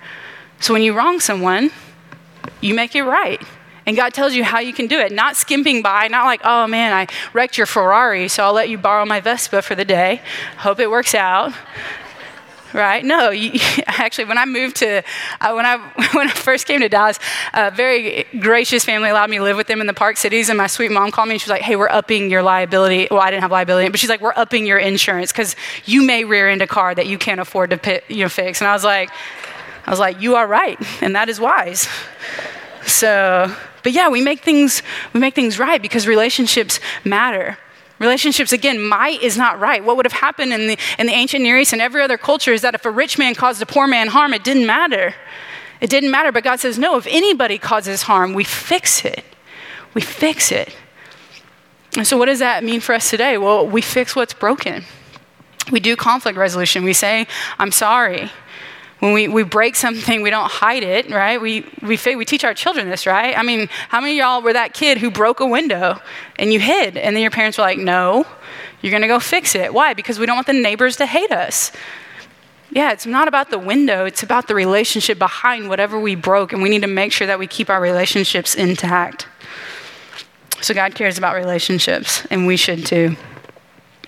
So 0.60 0.74
when 0.74 0.82
you 0.82 0.92
wrong 0.92 1.20
someone, 1.20 1.70
you 2.60 2.74
make 2.74 2.94
it 2.94 3.04
right. 3.04 3.42
And 3.86 3.96
God 3.96 4.12
tells 4.12 4.34
you 4.34 4.44
how 4.44 4.60
you 4.60 4.74
can 4.74 4.88
do 4.88 4.98
it, 4.98 5.10
not 5.10 5.38
skimping 5.38 5.80
by, 5.80 6.06
not 6.08 6.26
like, 6.26 6.42
oh 6.44 6.66
man, 6.66 6.92
I 6.92 7.06
wrecked 7.32 7.56
your 7.56 7.66
Ferrari, 7.66 8.28
so 8.28 8.44
I'll 8.44 8.52
let 8.52 8.68
you 8.68 8.76
borrow 8.76 9.06
my 9.06 9.20
Vespa 9.20 9.62
for 9.62 9.74
the 9.74 9.86
day. 9.86 10.20
Hope 10.58 10.80
it 10.80 10.90
works 10.90 11.14
out 11.14 11.54
right? 12.72 13.04
No, 13.04 13.30
you, 13.30 13.52
actually, 13.86 14.24
when 14.24 14.38
I 14.38 14.44
moved 14.44 14.76
to, 14.76 15.02
uh, 15.40 15.52
when, 15.52 15.66
I, 15.66 15.76
when 16.12 16.28
I 16.28 16.32
first 16.32 16.66
came 16.66 16.80
to 16.80 16.88
Dallas, 16.88 17.18
a 17.52 17.70
very 17.70 18.24
gracious 18.38 18.84
family 18.84 19.10
allowed 19.10 19.30
me 19.30 19.38
to 19.38 19.42
live 19.42 19.56
with 19.56 19.66
them 19.66 19.80
in 19.80 19.86
the 19.86 19.94
Park 19.94 20.16
Cities, 20.16 20.48
and 20.48 20.58
my 20.58 20.66
sweet 20.66 20.90
mom 20.90 21.10
called 21.10 21.28
me 21.28 21.34
and 21.34 21.40
she 21.40 21.46
was 21.46 21.50
like, 21.50 21.62
hey, 21.62 21.76
we're 21.76 21.88
upping 21.88 22.30
your 22.30 22.42
liability. 22.42 23.08
Well, 23.10 23.20
I 23.20 23.30
didn't 23.30 23.42
have 23.42 23.52
liability, 23.52 23.88
but 23.88 24.00
she's 24.00 24.10
like, 24.10 24.20
we're 24.20 24.34
upping 24.36 24.66
your 24.66 24.78
insurance 24.78 25.32
because 25.32 25.56
you 25.84 26.02
may 26.02 26.24
rear 26.24 26.48
end 26.48 26.62
a 26.62 26.66
car 26.66 26.94
that 26.94 27.06
you 27.06 27.18
can't 27.18 27.40
afford 27.40 27.70
to 27.70 27.76
pit, 27.76 28.04
you 28.08 28.18
know, 28.18 28.28
fix. 28.28 28.60
And 28.60 28.68
I 28.68 28.72
was 28.72 28.84
like, 28.84 29.10
I 29.86 29.90
was 29.90 29.98
like, 29.98 30.20
you 30.20 30.36
are 30.36 30.46
right, 30.46 30.78
and 31.02 31.14
that 31.16 31.28
is 31.28 31.40
wise. 31.40 31.88
So, 32.86 33.54
but 33.82 33.92
yeah, 33.92 34.08
we 34.08 34.20
make 34.20 34.40
things, 34.40 34.82
we 35.12 35.20
make 35.20 35.34
things 35.34 35.58
right 35.58 35.80
because 35.80 36.06
relationships 36.06 36.80
matter. 37.04 37.58
Relationships, 38.02 38.52
again, 38.52 38.82
might 38.82 39.22
is 39.22 39.38
not 39.38 39.60
right. 39.60 39.84
What 39.84 39.96
would 39.96 40.06
have 40.06 40.12
happened 40.12 40.52
in 40.52 40.66
the, 40.66 40.76
in 40.98 41.06
the 41.06 41.12
ancient 41.12 41.44
Near 41.44 41.56
East 41.60 41.72
and 41.72 41.80
every 41.80 42.02
other 42.02 42.18
culture 42.18 42.52
is 42.52 42.60
that 42.62 42.74
if 42.74 42.84
a 42.84 42.90
rich 42.90 43.16
man 43.16 43.36
caused 43.36 43.62
a 43.62 43.66
poor 43.66 43.86
man 43.86 44.08
harm, 44.08 44.34
it 44.34 44.42
didn't 44.42 44.66
matter. 44.66 45.14
It 45.80 45.88
didn't 45.88 46.10
matter. 46.10 46.32
But 46.32 46.42
God 46.42 46.58
says, 46.58 46.80
no, 46.80 46.96
if 46.96 47.06
anybody 47.06 47.58
causes 47.58 48.02
harm, 48.02 48.34
we 48.34 48.42
fix 48.42 49.04
it. 49.04 49.24
We 49.94 50.00
fix 50.00 50.50
it. 50.50 50.74
And 51.96 52.04
so, 52.04 52.16
what 52.16 52.26
does 52.26 52.40
that 52.40 52.64
mean 52.64 52.80
for 52.80 52.92
us 52.92 53.08
today? 53.08 53.38
Well, 53.38 53.68
we 53.68 53.82
fix 53.82 54.16
what's 54.16 54.34
broken. 54.34 54.82
We 55.70 55.78
do 55.78 55.94
conflict 55.94 56.36
resolution. 56.36 56.82
We 56.82 56.94
say, 56.94 57.28
I'm 57.60 57.70
sorry. 57.70 58.32
When 59.02 59.14
we, 59.14 59.26
we 59.26 59.42
break 59.42 59.74
something, 59.74 60.22
we 60.22 60.30
don't 60.30 60.48
hide 60.48 60.84
it, 60.84 61.10
right? 61.10 61.40
We, 61.40 61.66
we, 61.82 61.98
we 62.14 62.24
teach 62.24 62.44
our 62.44 62.54
children 62.54 62.88
this, 62.88 63.04
right? 63.04 63.36
I 63.36 63.42
mean, 63.42 63.66
how 63.88 64.00
many 64.00 64.12
of 64.12 64.18
y'all 64.18 64.42
were 64.42 64.52
that 64.52 64.74
kid 64.74 64.98
who 64.98 65.10
broke 65.10 65.40
a 65.40 65.46
window 65.46 66.00
and 66.36 66.52
you 66.52 66.60
hid? 66.60 66.96
And 66.96 67.16
then 67.16 67.20
your 67.20 67.32
parents 67.32 67.58
were 67.58 67.64
like, 67.64 67.78
no, 67.78 68.24
you're 68.80 68.92
going 68.92 69.02
to 69.02 69.08
go 69.08 69.18
fix 69.18 69.56
it. 69.56 69.74
Why? 69.74 69.92
Because 69.92 70.20
we 70.20 70.26
don't 70.26 70.36
want 70.36 70.46
the 70.46 70.52
neighbors 70.52 70.94
to 70.98 71.06
hate 71.06 71.32
us. 71.32 71.72
Yeah, 72.70 72.92
it's 72.92 73.04
not 73.04 73.26
about 73.26 73.50
the 73.50 73.58
window, 73.58 74.04
it's 74.04 74.22
about 74.22 74.46
the 74.46 74.54
relationship 74.54 75.18
behind 75.18 75.68
whatever 75.68 75.98
we 75.98 76.14
broke, 76.14 76.52
and 76.52 76.62
we 76.62 76.68
need 76.68 76.82
to 76.82 76.86
make 76.86 77.10
sure 77.10 77.26
that 77.26 77.40
we 77.40 77.48
keep 77.48 77.70
our 77.70 77.80
relationships 77.80 78.54
intact. 78.54 79.26
So, 80.60 80.74
God 80.74 80.94
cares 80.94 81.18
about 81.18 81.34
relationships, 81.34 82.24
and 82.30 82.46
we 82.46 82.56
should 82.56 82.86
too. 82.86 83.16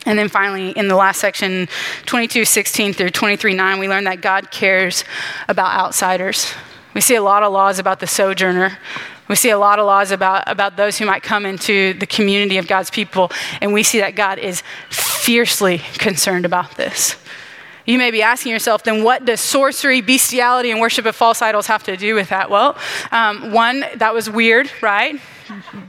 And 0.07 0.19
then 0.19 0.29
finally, 0.29 0.71
in 0.71 0.89
the 0.89 0.97
last 0.97 1.21
section, 1.21 1.69
22, 2.07 2.45
16 2.45 2.93
through 2.93 3.11
23, 3.11 3.55
9, 3.55 3.79
we 3.79 3.89
learn 3.89 4.05
that 4.05 4.21
God 4.21 4.51
cares 4.51 5.05
about 5.49 5.79
outsiders. 5.79 6.53
We 6.95 7.01
see 7.01 7.15
a 7.15 7.23
lot 7.23 7.43
of 7.43 7.53
laws 7.53 7.79
about 7.79 8.01
the 8.01 8.07
sojourner. 8.07 8.79
We 9.29 9.37
see 9.37 9.51
a 9.51 9.59
lot 9.59 9.79
of 9.79 9.87
laws 9.87 10.11
about, 10.11 10.45
about 10.47 10.77
those 10.77 10.99
who 10.99 11.07
might 11.07 11.23
come 11.23 11.47
into 11.47 11.95
the 11.95 12.07
community 12.07 12.59
of 12.59 12.67
God's 12.67 12.91
people, 12.91 13.31
and 13.61 13.73
we 13.73 13.83
see 13.83 14.01
that 14.01 14.15
God 14.15 14.39
is 14.39 14.63
fiercely 14.91 15.79
concerned 15.95 16.45
about 16.45 16.77
this. 16.77 17.17
You 17.87 17.99
may 17.99 18.11
be 18.11 18.23
asking 18.23 18.53
yourself, 18.53 18.83
then 18.83 19.05
what 19.05 19.25
does 19.27 19.41
sorcery, 19.41 20.01
bestiality, 20.01 20.71
and 20.71 20.81
worship 20.81 21.05
of 21.05 21.15
false 21.15 21.43
idols 21.43 21.67
have 21.67 21.83
to 21.85 21.97
do 21.97 22.15
with 22.15 22.31
that? 22.31 22.49
Well, 22.49 22.79
um, 23.13 23.53
one, 23.53 23.85
that 23.97 24.15
was 24.15 24.31
weird, 24.31 24.71
right? 24.81 25.21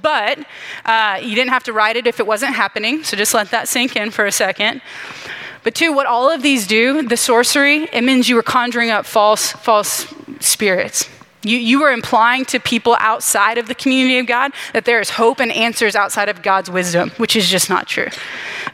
But 0.02 0.40
uh, 0.84 1.20
you 1.22 1.36
didn't 1.36 1.52
have 1.52 1.64
to 1.64 1.74
write 1.74 1.96
it 1.96 2.06
if 2.06 2.20
it 2.20 2.28
wasn't 2.28 2.54
happening, 2.54 3.04
so 3.04 3.16
just 3.16 3.34
let 3.34 3.52
that 3.52 3.70
sink 3.70 3.96
in 3.96 4.12
for 4.12 4.26
a 4.26 4.32
second. 4.32 4.82
But 5.64 5.74
two, 5.74 5.94
what 5.94 6.06
all 6.06 6.30
of 6.30 6.42
these 6.42 6.68
do, 6.68 7.02
the 7.02 7.18
sorcery, 7.18 7.88
it 7.94 8.04
means 8.04 8.28
you 8.28 8.36
were 8.36 8.44
conjuring 8.44 8.92
up 8.92 9.06
false, 9.06 9.52
false 9.52 10.14
spirits. 10.40 11.10
You, 11.46 11.58
you 11.58 11.80
were 11.80 11.92
implying 11.92 12.44
to 12.46 12.60
people 12.60 12.98
outside 13.00 13.58
of 13.58 13.68
the 13.68 13.76
community 13.76 14.18
of 14.18 14.26
God 14.26 14.52
that 14.74 14.86
there 14.86 15.00
is 15.00 15.12
hope 15.12 15.40
and 15.40 15.52
answers 15.52 15.96
outside 15.96 16.28
of 16.28 16.42
God's 16.42 16.72
wisdom, 16.72 17.12
which 17.18 17.36
is 17.36 17.48
just 17.48 17.70
not 17.70 17.88
true. 17.88 18.08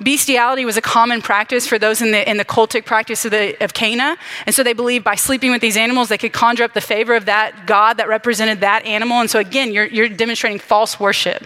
Bestiality 0.02 0.64
was 0.64 0.78
a 0.78 0.82
common 0.82 1.22
practice 1.22 1.68
for 1.68 1.78
those 1.78 2.02
in 2.02 2.12
the, 2.12 2.30
in 2.30 2.38
the 2.38 2.46
cultic 2.46 2.86
practice 2.86 3.26
of, 3.26 3.32
the, 3.32 3.62
of 3.62 3.74
Canaan. 3.74 4.16
And 4.46 4.56
so 4.56 4.64
they 4.64 4.74
believed 4.74 5.04
by 5.04 5.16
sleeping 5.16 5.52
with 5.52 5.62
these 5.62 5.76
animals, 5.76 6.08
they 6.08 6.18
could 6.18 6.34
conjure 6.34 6.64
up 6.64 6.74
the 6.74 6.82
favor 6.82 7.14
of 7.14 7.26
that 7.26 7.68
God 7.68 7.98
that 7.98 8.08
represented 8.08 8.62
that 8.62 8.86
animal. 8.86 9.20
And 9.20 9.30
so 9.30 9.40
again, 9.40 9.74
you're, 9.74 9.88
you're 9.88 10.10
demonstrating 10.10 10.60
false 10.60 11.00
worship 11.00 11.46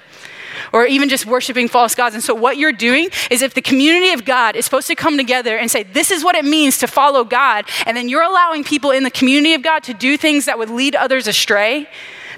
or 0.76 0.86
even 0.86 1.08
just 1.08 1.26
worshiping 1.26 1.70
false 1.70 1.96
gods. 1.96 2.16
And 2.16 2.24
so, 2.24 2.36
what 2.36 2.58
you're 2.58 2.74
doing 2.74 3.08
is 3.32 3.42
if 3.42 3.54
the 3.54 3.62
community 3.62 4.12
of 4.12 4.26
God 4.26 4.58
is 4.58 4.66
supposed 4.66 4.88
to 4.88 4.96
come 4.96 5.16
together 5.16 5.58
and 5.58 5.72
say, 5.72 5.84
This 5.84 6.12
is 6.12 6.22
what 6.22 6.36
it 6.36 6.44
means 6.44 6.78
to 6.80 6.88
follow 6.88 7.24
God, 7.24 7.66
and 7.86 7.96
then 7.96 8.10
you're 8.10 8.22
allowing 8.22 8.66
people 8.66 8.92
in 8.92 9.04
the 9.04 9.10
community 9.10 9.54
of 9.54 9.64
God 9.64 9.84
to 9.84 9.94
do 9.94 10.18
things 10.18 10.46
that 10.46 10.60
would 10.60 10.70
lead 10.70 10.94
others 10.94 11.28
astray, 11.28 11.88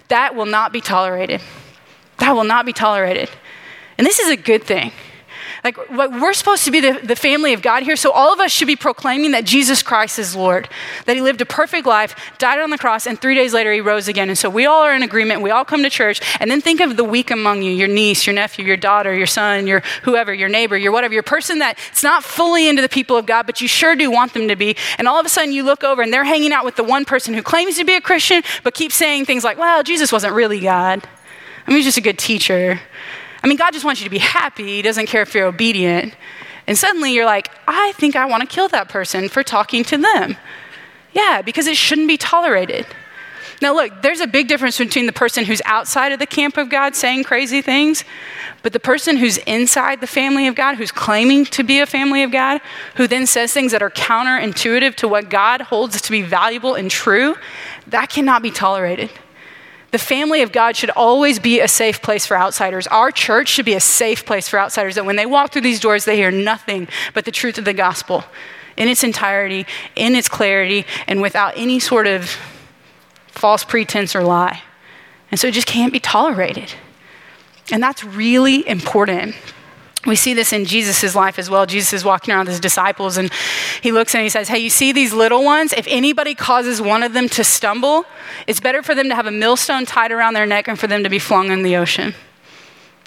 that 0.10 0.36
will 0.36 0.46
not 0.46 0.72
be 0.72 0.82
tolerated. 0.82 1.42
That 2.20 2.34
will 2.34 2.44
not 2.44 2.66
be 2.66 2.74
tolerated. 2.74 3.30
And 3.98 4.06
this 4.06 4.20
is 4.20 4.30
a 4.30 4.38
good 4.38 4.64
thing. 4.64 4.92
Like, 5.68 5.90
we're 5.90 6.32
supposed 6.32 6.64
to 6.64 6.72
be 6.72 6.80
the, 6.80 6.98
the 7.04 7.16
family 7.18 7.52
of 7.52 7.62
God 7.62 7.84
here, 7.84 7.98
so 7.98 8.10
all 8.12 8.32
of 8.32 8.40
us 8.40 8.54
should 8.54 8.68
be 8.68 8.78
proclaiming 8.78 9.32
that 9.32 9.44
Jesus 9.44 9.84
Christ 9.84 10.18
is 10.18 10.34
Lord, 10.34 10.70
that 11.04 11.18
He 11.18 11.22
lived 11.22 11.42
a 11.42 11.46
perfect 11.46 11.86
life, 11.86 12.16
died 12.38 12.60
on 12.60 12.70
the 12.70 12.78
cross, 12.78 13.06
and 13.06 13.20
three 13.20 13.36
days 13.36 13.54
later 13.54 13.74
He 13.74 13.82
rose 13.82 14.08
again. 14.08 14.30
And 14.30 14.38
so 14.38 14.50
we 14.50 14.66
all 14.66 14.82
are 14.82 14.96
in 14.96 15.04
agreement. 15.04 15.42
We 15.42 15.52
all 15.52 15.66
come 15.66 15.84
to 15.84 15.90
church, 15.90 16.22
and 16.40 16.50
then 16.50 16.62
think 16.62 16.80
of 16.80 16.96
the 16.96 17.04
weak 17.04 17.32
among 17.32 17.64
you 17.64 17.74
your 17.74 17.90
niece, 17.90 18.26
your 18.26 18.34
nephew, 18.34 18.64
your 18.64 18.78
daughter, 18.78 19.14
your 19.14 19.28
son, 19.28 19.68
your 19.68 19.82
whoever, 20.04 20.34
your 20.34 20.48
neighbor, 20.48 20.78
your 20.78 20.94
whatever, 20.94 21.14
your 21.14 21.22
person 21.22 21.60
that's 21.60 22.02
not 22.02 22.24
fully 22.24 22.70
into 22.70 22.82
the 22.82 22.88
people 22.88 23.18
of 23.18 23.26
God, 23.26 23.46
but 23.46 23.60
you 23.60 23.68
sure 23.68 23.94
do 23.94 24.10
want 24.10 24.34
them 24.34 24.48
to 24.48 24.56
be. 24.56 24.78
And 24.98 25.06
all 25.06 25.20
of 25.20 25.26
a 25.26 25.30
sudden 25.30 25.52
you 25.52 25.64
look 25.64 25.84
over 25.84 26.02
and 26.02 26.14
they're 26.14 26.24
hanging 26.24 26.54
out 26.54 26.64
with 26.64 26.78
the 26.78 26.84
one 26.86 27.04
person 27.04 27.34
who 27.34 27.44
claims 27.44 27.76
to 27.76 27.84
be 27.84 27.96
a 27.96 28.02
Christian, 28.02 28.42
but 28.64 28.74
keeps 28.74 28.96
saying 28.96 29.26
things 29.26 29.44
like, 29.44 29.58
well, 29.58 29.84
Jesus 29.84 30.14
wasn't 30.14 30.34
really 30.34 30.62
God. 30.62 31.06
I 31.66 31.72
mean, 31.72 31.80
he's 31.80 31.86
just 31.86 31.98
a 31.98 32.02
good 32.02 32.18
teacher. 32.18 32.80
I 33.44 33.48
mean, 33.48 33.58
God 33.58 33.72
just 33.72 33.86
wants 33.86 34.02
you 34.02 34.06
to 34.06 34.12
be 34.12 34.18
happy. 34.18 34.66
He 34.66 34.82
doesn't 34.82 35.08
care 35.08 35.22
if 35.22 35.34
you're 35.34 35.48
obedient. 35.48 36.16
And 36.68 36.78
suddenly 36.78 37.14
you're 37.14 37.26
like, 37.26 37.50
I 37.68 37.94
think 37.94 38.16
I 38.16 38.26
want 38.26 38.42
to 38.42 38.48
kill 38.48 38.68
that 38.70 38.90
person 38.90 39.30
for 39.30 39.44
talking 39.44 39.84
to 39.86 39.98
them. 39.98 40.36
Yeah, 41.14 41.42
because 41.42 41.68
it 41.68 41.78
shouldn't 41.78 42.08
be 42.08 42.18
tolerated. 42.18 42.86
Now, 43.62 43.74
look, 43.74 44.04
there's 44.04 44.20
a 44.20 44.28
big 44.28 44.48
difference 44.48 44.78
between 44.78 45.08
the 45.08 45.14
person 45.14 45.44
who's 45.44 45.62
outside 45.66 46.12
of 46.12 46.20
the 46.20 46.28
camp 46.28 46.58
of 46.58 46.70
God 46.70 46.96
saying 46.96 47.24
crazy 47.24 47.62
things, 47.62 48.04
but 48.62 48.72
the 48.72 48.80
person 48.80 49.18
who's 49.18 49.38
inside 49.40 50.00
the 50.00 50.08
family 50.08 50.48
of 50.48 50.54
God, 50.54 50.76
who's 50.76 50.92
claiming 50.92 51.46
to 51.46 51.64
be 51.64 51.80
a 51.80 51.88
family 51.88 52.22
of 52.22 52.32
God, 52.32 52.62
who 52.96 53.08
then 53.08 53.26
says 53.26 53.54
things 53.54 53.72
that 53.72 53.82
are 53.82 53.90
counterintuitive 53.90 54.96
to 54.96 55.08
what 55.08 55.30
God 55.30 55.62
holds 55.62 56.00
to 56.02 56.12
be 56.12 56.22
valuable 56.22 56.76
and 56.76 56.92
true, 56.92 57.36
that 57.88 58.10
cannot 58.10 58.44
be 58.44 58.52
tolerated. 58.52 59.10
The 59.92 59.98
family 59.98 60.42
of 60.42 60.52
God 60.52 60.76
should 60.76 60.90
always 60.92 61.40
be 61.40 61.62
a 61.62 61.68
safe 61.68 62.02
place 62.02 62.26
for 62.26 62.38
outsiders. 62.38 62.88
Our 62.88 63.12
church 63.12 63.48
should 63.48 63.66
be 63.66 63.74
a 63.74 63.80
safe 63.80 64.26
place 64.26 64.50
for 64.50 64.60
outsiders 64.60 64.96
that 64.96 65.06
when 65.06 65.16
they 65.16 65.26
walk 65.26 65.52
through 65.52 65.62
these 65.62 65.80
doors, 65.80 66.06
they 66.06 66.18
hear 66.18 66.32
nothing 66.32 66.88
but 67.14 67.26
the 67.26 67.32
truth 67.32 67.58
of 67.58 67.66
the 67.66 67.74
gospel 67.74 68.24
in 68.76 68.88
its 68.88 69.04
entirety, 69.04 69.66
in 69.96 70.16
its 70.16 70.28
clarity, 70.28 70.86
and 71.08 71.22
without 71.22 71.54
any 71.56 71.80
sort 71.80 72.06
of 72.06 72.38
false 73.28 73.64
pretense 73.64 74.16
or 74.16 74.24
lie. 74.24 74.62
And 75.32 75.40
so 75.40 75.48
it 75.48 75.54
just 75.54 75.68
can't 75.68 75.94
be 75.94 76.00
tolerated. 76.00 76.74
And 77.72 77.82
that's 77.82 78.04
really 78.04 78.68
important 78.68 79.36
we 80.08 80.16
see 80.16 80.34
this 80.34 80.54
in 80.54 80.66
Jesus' 80.66 81.16
life 81.16 81.38
as 81.38 81.50
well. 81.50 81.66
Jesus 81.66 81.92
is 81.92 82.06
walking 82.06 82.34
around 82.34 82.46
with 82.46 82.54
his 82.54 82.60
disciples 82.60 83.18
and 83.18 83.32
he 83.82 83.92
looks 83.92 84.16
and 84.16 84.24
he 84.24 84.30
says, 84.30 84.48
Hey, 84.48 84.60
you 84.60 84.70
see 84.70 84.92
these 84.92 85.14
little 85.14 85.44
ones? 85.44 85.74
If 85.74 85.86
anybody 85.90 86.34
causes 86.34 86.82
one 86.82 87.04
of 87.04 87.14
them 87.14 87.28
to 87.30 87.44
stumble, 87.44 88.06
it's 88.48 88.62
better 88.62 88.82
for 88.82 88.96
them 88.96 89.10
to 89.10 89.16
have 89.16 89.26
a 89.26 89.32
millstone 89.32 89.86
tied 89.86 90.12
around 90.12 90.34
their 90.34 90.46
neck 90.46 90.68
and 90.68 90.80
for 90.80 90.88
them 90.88 91.04
to 91.04 91.10
be 91.10 91.20
flung 91.20 91.52
in 91.52 91.62
the 91.62 91.76
ocean. 91.76 92.16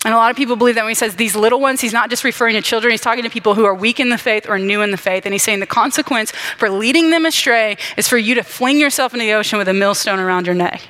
And 0.04 0.14
a 0.14 0.16
lot 0.16 0.30
of 0.30 0.36
people 0.36 0.56
believe 0.56 0.76
that 0.76 0.84
when 0.84 0.90
he 0.90 0.94
says 0.94 1.16
these 1.16 1.36
little 1.36 1.60
ones, 1.60 1.80
he's 1.80 1.92
not 1.92 2.08
just 2.08 2.24
referring 2.24 2.54
to 2.54 2.62
children, 2.62 2.90
he's 2.90 3.02
talking 3.02 3.22
to 3.22 3.30
people 3.30 3.54
who 3.54 3.64
are 3.64 3.74
weak 3.74 4.00
in 4.00 4.08
the 4.08 4.16
faith 4.16 4.48
or 4.48 4.58
new 4.58 4.80
in 4.80 4.90
the 4.90 4.96
faith. 4.96 5.26
And 5.26 5.34
he's 5.34 5.42
saying 5.42 5.60
the 5.60 5.66
consequence 5.66 6.32
for 6.58 6.70
leading 6.70 7.10
them 7.10 7.26
astray 7.26 7.76
is 7.96 8.08
for 8.08 8.16
you 8.16 8.34
to 8.34 8.42
fling 8.42 8.78
yourself 8.78 9.12
into 9.12 9.24
the 9.24 9.32
ocean 9.32 9.58
with 9.58 9.68
a 9.68 9.74
millstone 9.74 10.18
around 10.18 10.46
your 10.46 10.54
neck. 10.54 10.82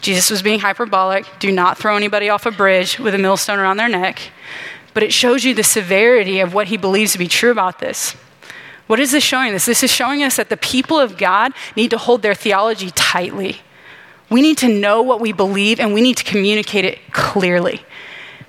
Jesus 0.00 0.30
was 0.30 0.42
being 0.42 0.60
hyperbolic. 0.60 1.26
Do 1.40 1.52
not 1.52 1.76
throw 1.76 1.96
anybody 1.96 2.28
off 2.28 2.46
a 2.46 2.50
bridge 2.50 2.98
with 2.98 3.14
a 3.14 3.18
millstone 3.18 3.58
around 3.58 3.76
their 3.76 3.88
neck 3.88 4.30
but 4.94 5.02
it 5.02 5.12
shows 5.12 5.44
you 5.44 5.54
the 5.54 5.62
severity 5.62 6.40
of 6.40 6.54
what 6.54 6.68
he 6.68 6.76
believes 6.76 7.12
to 7.12 7.18
be 7.18 7.28
true 7.28 7.50
about 7.50 7.78
this. 7.78 8.12
What 8.86 8.98
is 8.98 9.12
this 9.12 9.22
showing 9.22 9.54
us? 9.54 9.66
This 9.66 9.82
is 9.82 9.92
showing 9.92 10.22
us 10.22 10.36
that 10.36 10.48
the 10.48 10.56
people 10.56 10.98
of 10.98 11.16
God 11.16 11.52
need 11.76 11.90
to 11.90 11.98
hold 11.98 12.22
their 12.22 12.34
theology 12.34 12.90
tightly. 12.90 13.58
We 14.30 14.42
need 14.42 14.58
to 14.58 14.68
know 14.68 15.02
what 15.02 15.20
we 15.20 15.32
believe 15.32 15.78
and 15.78 15.94
we 15.94 16.00
need 16.00 16.16
to 16.16 16.24
communicate 16.24 16.84
it 16.84 16.98
clearly 17.12 17.84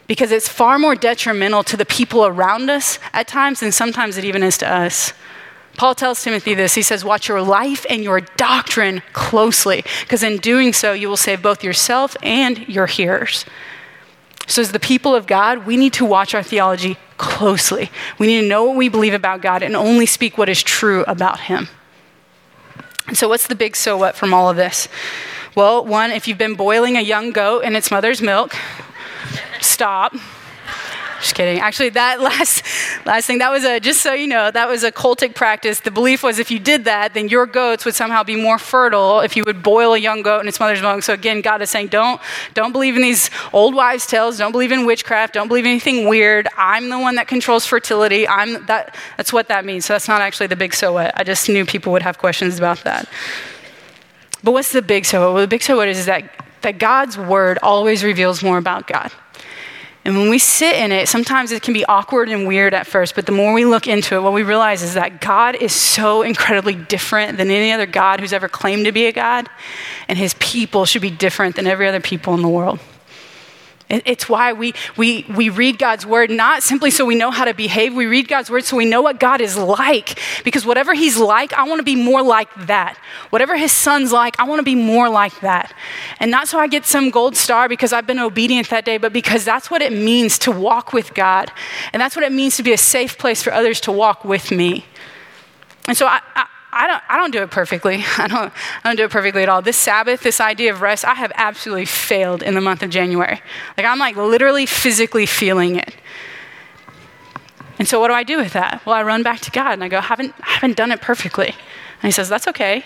because 0.07 0.31
it's 0.31 0.49
far 0.49 0.77
more 0.77 0.95
detrimental 0.95 1.63
to 1.63 1.77
the 1.77 1.85
people 1.85 2.25
around 2.25 2.69
us 2.69 2.99
at 3.13 3.27
times 3.27 3.61
than 3.61 3.71
sometimes 3.71 4.17
it 4.17 4.25
even 4.25 4.43
is 4.43 4.57
to 4.57 4.69
us. 4.69 5.13
Paul 5.77 5.95
tells 5.95 6.21
Timothy 6.21 6.53
this. 6.53 6.75
He 6.75 6.81
says, 6.81 7.05
Watch 7.05 7.27
your 7.27 7.41
life 7.41 7.85
and 7.89 8.03
your 8.03 8.19
doctrine 8.19 9.01
closely, 9.13 9.83
because 10.01 10.21
in 10.21 10.37
doing 10.37 10.73
so, 10.73 10.91
you 10.93 11.07
will 11.07 11.17
save 11.17 11.41
both 11.41 11.63
yourself 11.63 12.17
and 12.21 12.67
your 12.67 12.87
hearers. 12.87 13.45
So, 14.51 14.61
as 14.61 14.73
the 14.73 14.81
people 14.81 15.15
of 15.15 15.27
God, 15.27 15.65
we 15.65 15.77
need 15.77 15.93
to 15.93 16.03
watch 16.03 16.35
our 16.35 16.43
theology 16.43 16.97
closely. 17.17 17.89
We 18.19 18.27
need 18.27 18.41
to 18.41 18.47
know 18.49 18.65
what 18.65 18.75
we 18.75 18.89
believe 18.89 19.13
about 19.13 19.41
God 19.41 19.63
and 19.63 19.77
only 19.77 20.05
speak 20.05 20.37
what 20.37 20.49
is 20.49 20.61
true 20.61 21.05
about 21.07 21.39
Him. 21.39 21.69
And 23.07 23.15
so, 23.15 23.29
what's 23.29 23.47
the 23.47 23.55
big 23.55 23.77
so 23.77 23.95
what 23.95 24.13
from 24.13 24.33
all 24.33 24.49
of 24.49 24.57
this? 24.57 24.89
Well, 25.55 25.85
one, 25.85 26.11
if 26.11 26.27
you've 26.27 26.37
been 26.37 26.55
boiling 26.55 26.97
a 26.97 27.01
young 27.01 27.31
goat 27.31 27.63
in 27.63 27.77
its 27.77 27.91
mother's 27.91 28.21
milk, 28.21 28.53
stop. 29.61 30.13
Just 31.21 31.35
kidding. 31.35 31.59
Actually, 31.59 31.89
that 31.89 32.19
last 32.29 32.65
last 33.05 33.27
thing 33.27 33.37
that 33.37 33.51
was 33.51 33.63
a 33.63 33.79
just 33.79 34.01
so 34.01 34.13
you 34.13 34.27
know 34.27 34.49
that 34.49 34.67
was 34.67 34.83
a 34.83 34.91
cultic 34.91 35.35
practice. 35.35 35.79
The 35.79 35.91
belief 35.91 36.23
was 36.23 36.39
if 36.39 36.49
you 36.49 36.59
did 36.59 36.85
that, 36.85 37.13
then 37.13 37.29
your 37.29 37.45
goats 37.45 37.85
would 37.85 37.95
somehow 37.95 38.23
be 38.23 38.35
more 38.35 38.57
fertile 38.57 39.19
if 39.19 39.37
you 39.37 39.43
would 39.45 39.61
boil 39.61 39.93
a 39.93 39.97
young 39.97 40.23
goat 40.23 40.39
in 40.39 40.47
its 40.47 40.59
mother's 40.59 40.81
milk. 40.81 41.03
So 41.03 41.13
again, 41.13 41.41
God 41.41 41.61
is 41.61 41.69
saying, 41.69 41.87
don't 41.87 42.19
don't 42.53 42.71
believe 42.71 42.95
in 42.95 43.03
these 43.03 43.29
old 43.53 43.75
wives' 43.75 44.07
tales. 44.07 44.37
Don't 44.37 44.51
believe 44.51 44.71
in 44.71 44.85
witchcraft. 44.85 45.33
Don't 45.33 45.47
believe 45.47 45.65
in 45.65 45.71
anything 45.71 46.07
weird. 46.07 46.47
I'm 46.57 46.89
the 46.89 46.99
one 46.99 47.15
that 47.15 47.27
controls 47.27 47.65
fertility. 47.65 48.27
I'm 48.27 48.65
that. 48.65 48.95
That's 49.17 49.31
what 49.31 49.47
that 49.49 49.63
means. 49.63 49.85
So 49.85 49.93
that's 49.93 50.07
not 50.07 50.21
actually 50.21 50.47
the 50.47 50.55
big 50.55 50.73
so 50.73 50.93
what. 50.93 51.17
I 51.19 51.23
just 51.23 51.47
knew 51.47 51.65
people 51.65 51.91
would 51.91 52.01
have 52.01 52.17
questions 52.17 52.57
about 52.57 52.83
that. 52.83 53.07
But 54.43 54.53
what's 54.53 54.71
the 54.71 54.81
big 54.81 55.05
so 55.05 55.27
what? 55.27 55.33
Well, 55.33 55.41
the 55.41 55.47
big 55.47 55.61
so 55.61 55.77
what 55.77 55.87
is, 55.87 55.99
is 55.99 56.05
that 56.07 56.23
that 56.61 56.79
God's 56.79 57.17
word 57.17 57.59
always 57.61 58.03
reveals 58.03 58.41
more 58.43 58.57
about 58.57 58.87
God. 58.87 59.11
And 60.03 60.17
when 60.17 60.29
we 60.29 60.39
sit 60.39 60.75
in 60.77 60.91
it, 60.91 61.07
sometimes 61.07 61.51
it 61.51 61.61
can 61.61 61.75
be 61.75 61.85
awkward 61.85 62.27
and 62.29 62.47
weird 62.47 62.73
at 62.73 62.87
first, 62.87 63.13
but 63.13 63.27
the 63.27 63.31
more 63.31 63.53
we 63.53 63.65
look 63.65 63.87
into 63.87 64.15
it, 64.15 64.23
what 64.23 64.33
we 64.33 64.41
realize 64.41 64.81
is 64.81 64.95
that 64.95 65.21
God 65.21 65.55
is 65.55 65.73
so 65.73 66.23
incredibly 66.23 66.73
different 66.73 67.37
than 67.37 67.51
any 67.51 67.71
other 67.71 67.85
God 67.85 68.19
who's 68.19 68.33
ever 68.33 68.49
claimed 68.49 68.85
to 68.85 68.91
be 68.91 69.05
a 69.05 69.11
God, 69.11 69.47
and 70.07 70.17
his 70.17 70.33
people 70.39 70.85
should 70.85 71.03
be 71.03 71.11
different 71.11 71.55
than 71.55 71.67
every 71.67 71.87
other 71.87 71.99
people 71.99 72.33
in 72.33 72.41
the 72.41 72.49
world. 72.49 72.79
It's 73.91 74.29
why 74.29 74.53
we, 74.53 74.73
we, 74.95 75.25
we 75.35 75.49
read 75.49 75.77
God's 75.77 76.05
word, 76.05 76.29
not 76.29 76.63
simply 76.63 76.91
so 76.91 77.05
we 77.05 77.15
know 77.15 77.29
how 77.29 77.45
to 77.45 77.53
behave. 77.53 77.93
We 77.93 78.05
read 78.05 78.27
God's 78.27 78.49
word 78.49 78.63
so 78.63 78.77
we 78.77 78.85
know 78.85 79.01
what 79.01 79.19
God 79.19 79.41
is 79.41 79.57
like. 79.57 80.17
Because 80.43 80.65
whatever 80.65 80.93
He's 80.93 81.17
like, 81.17 81.51
I 81.53 81.63
want 81.63 81.79
to 81.79 81.83
be 81.83 81.95
more 81.95 82.21
like 82.21 82.53
that. 82.67 82.97
Whatever 83.31 83.57
His 83.57 83.71
Son's 83.71 84.11
like, 84.11 84.39
I 84.39 84.45
want 84.45 84.59
to 84.59 84.63
be 84.63 84.75
more 84.75 85.09
like 85.09 85.37
that. 85.41 85.73
And 86.19 86.31
not 86.31 86.47
so 86.47 86.57
I 86.57 86.67
get 86.67 86.85
some 86.85 87.09
gold 87.09 87.35
star 87.35 87.67
because 87.67 87.91
I've 87.91 88.07
been 88.07 88.19
obedient 88.19 88.69
that 88.69 88.85
day, 88.85 88.97
but 88.97 89.11
because 89.11 89.43
that's 89.43 89.69
what 89.69 89.81
it 89.81 89.91
means 89.91 90.39
to 90.39 90.51
walk 90.51 90.93
with 90.93 91.13
God. 91.13 91.51
And 91.91 92.01
that's 92.01 92.15
what 92.15 92.23
it 92.23 92.31
means 92.31 92.55
to 92.57 92.63
be 92.63 92.71
a 92.71 92.77
safe 92.77 93.17
place 93.17 93.43
for 93.43 93.51
others 93.51 93.81
to 93.81 93.91
walk 93.91 94.23
with 94.23 94.51
me. 94.51 94.85
And 95.87 95.97
so 95.97 96.05
I, 96.05 96.21
I 96.35 96.47
I 96.73 96.87
don't, 96.87 97.03
I 97.09 97.17
don't 97.17 97.31
do 97.31 97.41
it 97.41 97.51
perfectly. 97.51 98.03
I 98.17 98.27
don't, 98.27 98.53
I 98.83 98.89
don't 98.89 98.95
do 98.95 99.03
it 99.03 99.11
perfectly 99.11 99.43
at 99.43 99.49
all. 99.49 99.61
This 99.61 99.77
Sabbath, 99.77 100.21
this 100.21 100.39
idea 100.39 100.73
of 100.73 100.81
rest, 100.81 101.05
I 101.05 101.15
have 101.15 101.31
absolutely 101.35 101.85
failed 101.85 102.43
in 102.43 102.53
the 102.53 102.61
month 102.61 102.81
of 102.83 102.89
January. 102.89 103.41
Like, 103.77 103.85
I'm 103.85 103.99
like 103.99 104.15
literally 104.15 104.65
physically 104.65 105.25
feeling 105.25 105.75
it. 105.75 105.95
And 107.79 107.87
so, 107.87 107.99
what 107.99 108.09
do 108.09 108.13
I 108.13 108.23
do 108.23 108.37
with 108.37 108.53
that? 108.53 108.85
Well, 108.85 108.95
I 108.95 109.03
run 109.03 109.23
back 109.23 109.39
to 109.41 109.51
God 109.51 109.73
and 109.73 109.83
I 109.83 109.87
go, 109.87 109.97
I 109.97 110.01
haven't, 110.01 110.35
I 110.41 110.51
haven't 110.51 110.77
done 110.77 110.91
it 110.91 111.01
perfectly. 111.01 111.47
And 111.47 112.03
He 112.03 112.11
says, 112.11 112.29
That's 112.29 112.47
okay. 112.47 112.83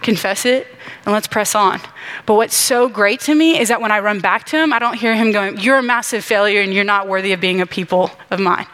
Confess 0.00 0.46
it 0.46 0.66
and 1.04 1.12
let's 1.12 1.26
press 1.26 1.54
on. 1.54 1.78
But 2.24 2.34
what's 2.34 2.56
so 2.56 2.88
great 2.88 3.20
to 3.20 3.34
me 3.34 3.58
is 3.60 3.68
that 3.68 3.82
when 3.82 3.92
I 3.92 4.00
run 4.00 4.20
back 4.20 4.44
to 4.46 4.56
Him, 4.56 4.72
I 4.72 4.78
don't 4.78 4.94
hear 4.94 5.14
Him 5.14 5.30
going, 5.30 5.58
You're 5.58 5.78
a 5.78 5.82
massive 5.82 6.24
failure 6.24 6.62
and 6.62 6.72
you're 6.72 6.84
not 6.84 7.06
worthy 7.06 7.32
of 7.32 7.40
being 7.40 7.60
a 7.60 7.66
people 7.66 8.10
of 8.30 8.40
mine. 8.40 8.66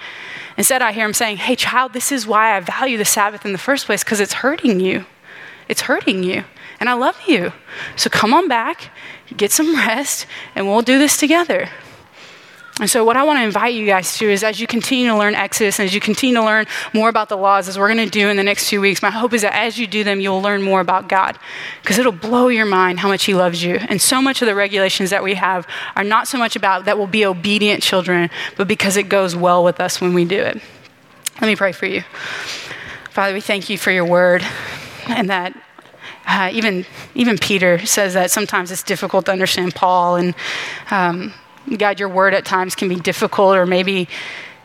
Instead, 0.57 0.83
I 0.83 0.93
hear 0.93 1.05
him 1.05 1.15
saying, 1.15 1.39
Hey, 1.39 1.57
child, 1.57 1.93
this 1.93 2.11
is 2.11 2.27
why 2.27 2.57
I 2.57 2.61
value 2.61 2.97
the 2.99 3.05
Sabbath 3.05 3.45
in 3.45 3.53
the 3.53 3.59
first 3.59 3.87
place, 3.87 4.03
because 4.03 4.21
it's 4.21 4.35
hurting 4.35 4.81
you. 4.81 5.05
It's 5.69 5.83
hurting 5.83 6.23
you. 6.23 6.45
And 6.81 6.89
I 6.89 6.95
love 6.95 7.21
you. 7.27 7.53
So 7.97 8.11
come 8.11 8.33
on 8.33 8.49
back, 8.49 8.91
get 9.37 9.53
some 9.53 9.75
rest, 9.77 10.27
and 10.55 10.67
we'll 10.67 10.83
do 10.83 10.99
this 10.99 11.17
together. 11.17 11.69
And 12.79 12.91
so, 12.91 13.07
what 13.07 13.17
I 13.17 13.23
want 13.23 13.39
to 13.39 13.43
invite 13.43 13.73
you 13.73 13.87
guys 13.87 14.19
to 14.19 14.31
is 14.31 14.45
as 14.45 14.61
you 14.61 14.67
continue 14.67 15.07
to 15.07 15.17
learn 15.17 15.35
Exodus 15.35 15.79
and 15.79 15.87
as 15.87 15.95
you 15.95 16.01
continue 16.01 16.37
to 16.37 16.45
learn 16.45 16.67
more 16.93 17.09
about 17.09 17.31
the 17.31 17.37
laws, 17.37 17.69
as 17.69 17.79
we're 17.79 17.93
going 17.93 18.05
to 18.05 18.11
do 18.11 18.29
in 18.29 18.37
the 18.37 18.43
next 18.43 18.69
few 18.69 18.83
weeks, 18.83 19.01
my 19.01 19.11
hope 19.11 19.33
is 19.33 19.41
that 19.43 19.55
as 19.55 19.79
you 19.79 19.87
do 19.87 20.05
them, 20.05 20.21
you'll 20.21 20.43
learn 20.43 20.63
more 20.63 20.81
about 20.81 21.09
God 21.09 21.39
because 21.81 21.97
it'll 21.97 22.13
blow 22.13 22.49
your 22.49 22.67
mind 22.67 23.01
how 23.01 23.09
much 23.09 23.25
He 23.25 23.35
loves 23.35 23.65
you. 23.65 23.77
And 23.77 24.03
so 24.03 24.21
much 24.21 24.43
of 24.43 24.47
the 24.47 24.55
regulations 24.55 25.09
that 25.09 25.25
we 25.25 25.35
have 25.35 25.67
are 25.95 26.05
not 26.05 26.29
so 26.29 26.37
much 26.37 26.55
about 26.55 26.85
that 26.85 26.99
we'll 26.99 27.07
be 27.07 27.25
obedient 27.25 27.83
children, 27.83 28.29
but 28.59 28.69
because 28.69 28.99
it 28.99 29.09
goes 29.09 29.35
well 29.35 29.65
with 29.65 29.81
us 29.81 29.99
when 29.99 30.13
we 30.13 30.27
do 30.27 30.39
it. 30.39 30.61
Let 31.41 31.47
me 31.47 31.57
pray 31.57 31.73
for 31.73 31.87
you. 31.87 32.03
Father, 33.11 33.33
we 33.33 33.41
thank 33.41 33.71
you 33.71 33.79
for 33.79 33.91
your 33.91 34.05
word 34.05 34.45
and 35.09 35.31
that 35.31 35.59
uh, 36.27 36.51
even, 36.53 36.85
even 37.15 37.39
Peter 37.39 37.87
says 37.87 38.13
that 38.13 38.31
sometimes 38.31 38.71
it's 38.71 38.83
difficult 38.83 39.25
to 39.27 39.33
understand 39.33 39.75
Paul 39.75 40.17
and. 40.17 40.35
Um, 40.91 41.33
God, 41.77 41.99
your 41.99 42.09
word 42.09 42.35
at 42.35 42.45
times 42.45 42.75
can 42.75 42.89
be 42.89 42.97
difficult 42.97 43.57
or 43.57 43.67
maybe 43.67 44.09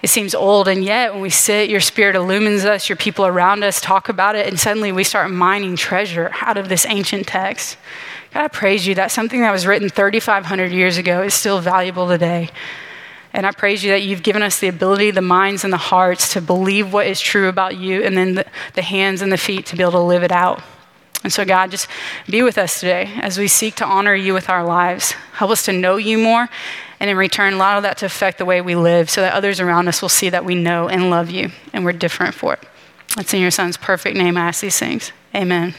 it 0.01 0.09
seems 0.09 0.33
old, 0.33 0.67
and 0.67 0.83
yet 0.83 1.13
when 1.13 1.21
we 1.21 1.29
sit, 1.29 1.69
your 1.69 1.79
spirit 1.79 2.15
illumines 2.15 2.65
us, 2.65 2.89
your 2.89 2.95
people 2.95 3.25
around 3.25 3.63
us 3.63 3.79
talk 3.79 4.09
about 4.09 4.35
it, 4.35 4.47
and 4.47 4.59
suddenly 4.59 4.91
we 4.91 5.03
start 5.03 5.29
mining 5.29 5.75
treasure 5.75 6.31
out 6.41 6.57
of 6.57 6.69
this 6.69 6.87
ancient 6.87 7.27
text. 7.27 7.77
God, 8.33 8.45
I 8.45 8.47
praise 8.47 8.87
you 8.87 8.95
that 8.95 9.11
something 9.11 9.41
that 9.41 9.51
was 9.51 9.67
written 9.67 9.89
3,500 9.89 10.71
years 10.71 10.97
ago 10.97 11.21
is 11.21 11.35
still 11.35 11.59
valuable 11.59 12.07
today. 12.07 12.49
And 13.31 13.45
I 13.45 13.51
praise 13.51 13.83
you 13.83 13.91
that 13.91 14.01
you've 14.01 14.23
given 14.23 14.41
us 14.41 14.59
the 14.59 14.67
ability, 14.67 15.11
the 15.11 15.21
minds, 15.21 15.63
and 15.63 15.71
the 15.71 15.77
hearts 15.77 16.33
to 16.33 16.41
believe 16.41 16.91
what 16.91 17.05
is 17.05 17.21
true 17.21 17.47
about 17.47 17.77
you, 17.77 18.01
and 18.01 18.17
then 18.17 18.33
the, 18.33 18.45
the 18.73 18.81
hands 18.81 19.21
and 19.21 19.31
the 19.31 19.37
feet 19.37 19.67
to 19.67 19.75
be 19.75 19.83
able 19.83 19.91
to 19.93 19.99
live 19.99 20.23
it 20.23 20.31
out. 20.31 20.63
And 21.23 21.31
so, 21.31 21.45
God, 21.45 21.69
just 21.69 21.87
be 22.27 22.41
with 22.41 22.57
us 22.57 22.79
today 22.79 23.11
as 23.21 23.37
we 23.37 23.47
seek 23.47 23.75
to 23.75 23.85
honor 23.85 24.15
you 24.15 24.33
with 24.33 24.49
our 24.49 24.63
lives. 24.63 25.11
Help 25.33 25.51
us 25.51 25.63
to 25.65 25.73
know 25.73 25.97
you 25.97 26.17
more 26.17 26.49
and 27.01 27.09
in 27.09 27.17
return, 27.17 27.53
allow 27.53 27.79
that 27.79 27.97
to 27.97 28.05
affect 28.05 28.37
the 28.37 28.45
way 28.45 28.61
we 28.61 28.75
live 28.75 29.09
so 29.09 29.21
that 29.21 29.33
others 29.33 29.59
around 29.59 29.87
us 29.87 30.03
will 30.03 30.09
see 30.09 30.29
that 30.29 30.45
we 30.45 30.53
know 30.53 30.87
and 30.87 31.09
love 31.09 31.31
you 31.31 31.49
and 31.73 31.83
we're 31.83 31.93
different 31.93 32.35
for 32.35 32.53
it. 32.53 32.59
It's 33.17 33.33
in 33.33 33.41
your 33.41 33.49
son's 33.49 33.75
perfect 33.75 34.15
name 34.15 34.37
I 34.37 34.41
ask 34.41 34.61
these 34.61 34.77
things. 34.77 35.11
Amen. 35.33 35.73